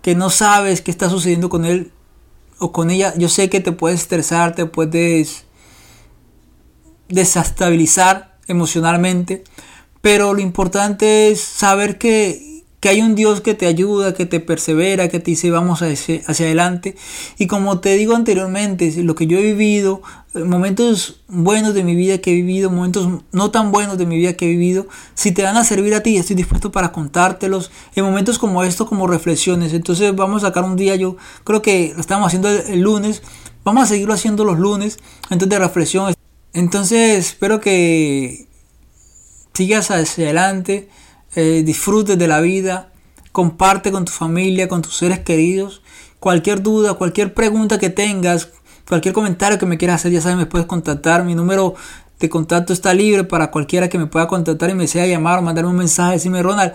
que 0.02 0.16
no 0.16 0.28
sabes 0.28 0.82
qué 0.82 0.90
está 0.90 1.08
sucediendo 1.08 1.48
con 1.48 1.64
él 1.64 1.92
o 2.58 2.72
con 2.72 2.90
ella, 2.90 3.14
yo 3.16 3.28
sé 3.28 3.48
que 3.48 3.60
te 3.60 3.72
puedes 3.72 4.00
estresar, 4.00 4.54
te 4.54 4.66
puedes 4.66 5.44
desestabilizar 7.08 8.36
emocionalmente, 8.48 9.44
pero 10.00 10.34
lo 10.34 10.40
importante 10.40 11.30
es 11.30 11.40
saber 11.40 11.98
que 11.98 12.51
que 12.82 12.88
hay 12.88 13.00
un 13.00 13.14
Dios 13.14 13.40
que 13.40 13.54
te 13.54 13.66
ayuda, 13.66 14.12
que 14.12 14.26
te 14.26 14.40
persevera, 14.40 15.08
que 15.08 15.20
te 15.20 15.30
dice 15.30 15.52
vamos 15.52 15.82
hacia, 15.82 16.20
adelante. 16.26 16.96
Y 17.38 17.46
como 17.46 17.78
te 17.78 17.96
digo 17.96 18.16
anteriormente, 18.16 18.92
lo 19.04 19.14
que 19.14 19.28
yo 19.28 19.38
he 19.38 19.42
vivido, 19.42 20.02
eh, 20.34 20.40
momentos 20.40 21.20
buenos 21.28 21.74
de 21.74 21.84
mi 21.84 21.94
vida 21.94 22.18
que 22.18 22.32
he 22.32 22.34
vivido, 22.34 22.70
momentos 22.70 23.22
no 23.30 23.52
tan 23.52 23.70
buenos 23.70 23.98
de 23.98 24.06
mi 24.06 24.16
vida 24.16 24.32
que 24.32 24.46
he 24.46 24.48
vivido, 24.48 24.88
si 25.14 25.30
te 25.30 25.44
van 25.44 25.56
a 25.56 25.62
servir 25.62 25.94
a 25.94 26.02
ti, 26.02 26.16
estoy 26.16 26.34
dispuesto 26.34 26.72
para 26.72 26.90
contártelos 26.90 27.70
en 27.94 28.04
momentos 28.04 28.40
como 28.40 28.64
estos, 28.64 28.88
como 28.88 29.06
reflexiones. 29.06 29.74
Entonces 29.74 30.12
vamos 30.16 30.42
a 30.42 30.48
sacar 30.48 30.64
un 30.64 30.74
día, 30.74 30.96
yo 30.96 31.16
creo 31.44 31.62
que 31.62 31.92
lo 31.94 32.00
estamos 32.00 32.26
haciendo 32.26 32.48
el, 32.48 32.80
lunes, 32.80 33.22
vamos 33.62 33.84
a 33.84 33.86
seguirlo 33.86 34.12
haciendo 34.12 34.44
los 34.44 34.58
lunes, 34.58 34.98
entonces 35.30 35.50
de 35.50 35.58
reflexión. 35.60 36.14
Entonces 36.52 37.26
espero 37.28 37.60
que 37.60 38.48
sigas 39.54 39.92
hacia 39.92 40.24
adelante 40.24 40.88
eh, 41.34 41.62
disfrutes 41.64 42.18
de 42.18 42.28
la 42.28 42.40
vida, 42.40 42.92
comparte 43.32 43.90
con 43.90 44.04
tu 44.04 44.12
familia, 44.12 44.68
con 44.68 44.82
tus 44.82 44.96
seres 44.96 45.20
queridos. 45.20 45.82
Cualquier 46.20 46.62
duda, 46.62 46.94
cualquier 46.94 47.34
pregunta 47.34 47.78
que 47.78 47.90
tengas, 47.90 48.50
cualquier 48.88 49.14
comentario 49.14 49.58
que 49.58 49.66
me 49.66 49.78
quieras 49.78 50.00
hacer, 50.00 50.12
ya 50.12 50.20
sabes, 50.20 50.36
me 50.36 50.46
puedes 50.46 50.66
contactar. 50.66 51.24
Mi 51.24 51.34
número 51.34 51.74
de 52.20 52.28
contacto 52.28 52.72
está 52.72 52.94
libre 52.94 53.24
para 53.24 53.50
cualquiera 53.50 53.88
que 53.88 53.98
me 53.98 54.06
pueda 54.06 54.28
contactar 54.28 54.70
y 54.70 54.74
me 54.74 54.82
desea 54.82 55.06
llamar 55.06 55.40
o 55.40 55.42
mandarme 55.42 55.70
un 55.70 55.76
mensaje, 55.76 56.12
decirme 56.12 56.42
Ronald, 56.42 56.72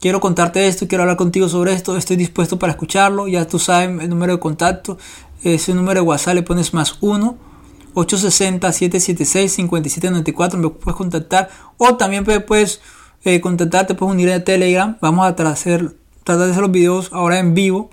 quiero 0.00 0.20
contarte 0.20 0.68
esto, 0.68 0.86
quiero 0.86 1.02
hablar 1.02 1.16
contigo 1.16 1.48
sobre 1.48 1.72
esto, 1.72 1.96
estoy 1.96 2.16
dispuesto 2.16 2.58
para 2.58 2.72
escucharlo. 2.72 3.26
Ya 3.26 3.46
tú 3.46 3.58
sabes 3.58 3.88
el 4.02 4.10
número 4.10 4.34
de 4.34 4.38
contacto, 4.38 4.98
ese 5.42 5.74
número 5.74 6.00
de 6.00 6.06
WhatsApp 6.06 6.34
le 6.34 6.42
pones 6.42 6.74
más 6.74 6.98
1. 7.00 7.54
860-776-5794 7.94 10.56
me 10.56 10.68
puedes 10.68 10.96
contactar 10.96 11.48
o 11.78 11.96
también 11.96 12.24
puedes 12.24 12.80
eh, 13.24 13.40
puedes 13.40 14.00
unir 14.02 14.32
a 14.32 14.44
Telegram. 14.44 14.96
Vamos 15.00 15.26
a 15.26 15.34
tratar 15.34 15.56
de 15.56 16.50
hacer 16.50 16.62
los 16.62 16.70
videos 16.70 17.10
ahora 17.12 17.38
en 17.38 17.54
vivo. 17.54 17.90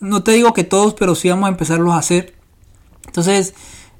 No 0.00 0.22
te 0.22 0.32
digo 0.32 0.52
que 0.52 0.64
todos, 0.64 0.94
pero 0.94 1.14
sí 1.14 1.28
vamos 1.28 1.46
a 1.46 1.50
empezarlos 1.50 1.92
a 1.92 1.98
hacer. 1.98 2.34
Entonces, 3.06 3.54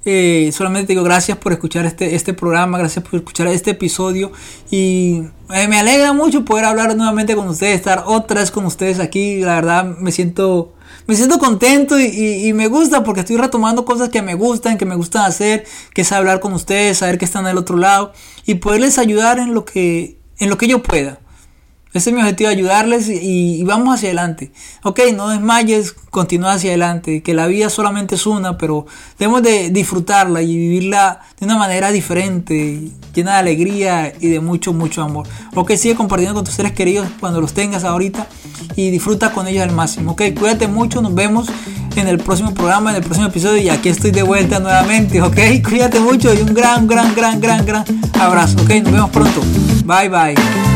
eh, 0.05 0.51
solamente 0.53 0.93
digo 0.93 1.03
gracias 1.03 1.37
por 1.39 1.53
escuchar 1.53 1.85
este, 1.85 2.15
este 2.15 2.33
programa, 2.33 2.79
gracias 2.79 3.05
por 3.05 3.17
escuchar 3.17 3.49
este 3.49 3.71
episodio. 3.73 4.33
Y 4.71 5.23
eh, 5.53 5.69
me 5.69 5.79
alegra 5.79 6.13
mucho 6.13 6.45
poder 6.45 6.65
hablar 6.65 6.95
nuevamente 6.97 7.35
con 7.35 7.49
ustedes, 7.49 7.77
estar 7.77 8.05
otra 8.07 8.41
vez 8.41 8.51
con 8.51 8.67
ustedes 8.67 9.01
aquí. 9.01 9.41
La 9.41 9.55
verdad, 9.55 9.85
me 9.85 10.13
siento 10.13 10.73
me 11.07 11.15
siento 11.15 11.39
contento 11.39 12.01
y, 12.01 12.07
y, 12.49 12.53
me 12.53 12.67
gusta 12.67 13.05
porque 13.05 13.21
estoy 13.21 13.37
retomando 13.37 13.85
cosas 13.85 14.09
que 14.09 14.23
me 14.23 14.35
gustan, 14.35 14.77
que 14.77 14.85
me 14.87 14.97
gustan 14.97 15.25
hacer, 15.25 15.65
que 15.95 16.03
es 16.03 16.11
hablar 16.11 16.41
con 16.41 16.53
ustedes, 16.53 16.99
saber 16.99 17.17
que 17.17 17.25
están 17.25 17.45
del 17.45 17.59
otro 17.59 17.77
lado 17.77 18.13
y 18.45 18.57
poderles 18.57 18.99
ayudar 18.99 19.39
en 19.39 19.55
lo 19.55 19.65
que 19.65 20.19
en 20.39 20.51
lo 20.51 20.59
que 20.59 20.69
yo 20.69 20.83
pueda. 20.83 21.19
Ese 21.97 22.11
es 22.11 22.17
mi 22.17 22.23
objetivo, 22.23 22.51
ayudarles 22.51 23.09
y, 23.09 23.63
vamos 23.65 23.95
hacia 23.95 24.09
adelante. 24.09 24.53
Ok, 24.83 25.01
no 25.15 25.29
desmayes, 25.29 25.93
continúa 26.11 26.53
hacia 26.53 26.71
adelante, 26.71 27.23
que 27.23 27.35
la 27.35 27.47
vida 27.47 27.71
solamente 27.71 28.15
es 28.15 28.27
una, 28.27 28.59
pero 28.59 28.87
debemos 29.19 29.43
de 29.43 29.71
disfrutarla 29.71 30.43
y 30.43 30.57
vivirla 30.57 31.21
de 31.39 31.47
una 31.47 31.57
manera 31.57 31.91
diferente, 31.93 32.89
llena 33.15 33.33
de 33.33 33.39
alegría 33.39 34.13
y 34.21 34.29
de 34.29 34.41
mucho, 34.41 34.73
mucho 34.73 35.03
amor. 35.03 35.27
Ok, 35.55 35.73
sigue 35.73 35.95
compartiendo 35.95 36.35
con 36.35 36.45
tus 36.45 36.55
seres 36.55 36.73
queridos 36.73 37.09
cuando 37.21 37.41
los 37.41 37.53
tengas 37.53 37.85
ahorita 37.85 38.27
y 38.77 38.91
disfruta 38.91 39.33
con 39.33 39.49
ellos 39.49 39.63
al 39.63 39.73
máximo. 39.73 40.13
Ok, 40.13 40.23
cuídate 40.39 40.69
mucho, 40.69 41.03
nos 41.03 41.15
vemos 41.15 41.49
en 41.97 42.09
el 42.09 42.19
próximo 42.19 42.53
programa, 42.55 42.91
en 42.91 42.97
el 42.97 43.03
próximo 43.03 43.27
episodio 43.27 43.63
y 43.63 43.69
aquí 43.69 43.89
estoy 43.89 44.11
de 44.11 44.23
vuelta 44.23 44.59
nuevamente. 44.61 45.23
Ok, 45.23 45.39
cuídate 45.69 46.01
mucho 46.01 46.33
y 46.35 46.39
un 46.39 46.55
gran, 46.55 46.87
gran, 46.87 47.15
gran, 47.15 47.41
gran, 47.41 47.65
gran 47.65 47.85
abrazo. 48.19 48.57
Ok, 48.63 48.71
nos 48.83 48.93
vemos 48.93 49.11
pronto. 49.11 49.41
Bye, 49.85 50.09
bye. 50.09 50.76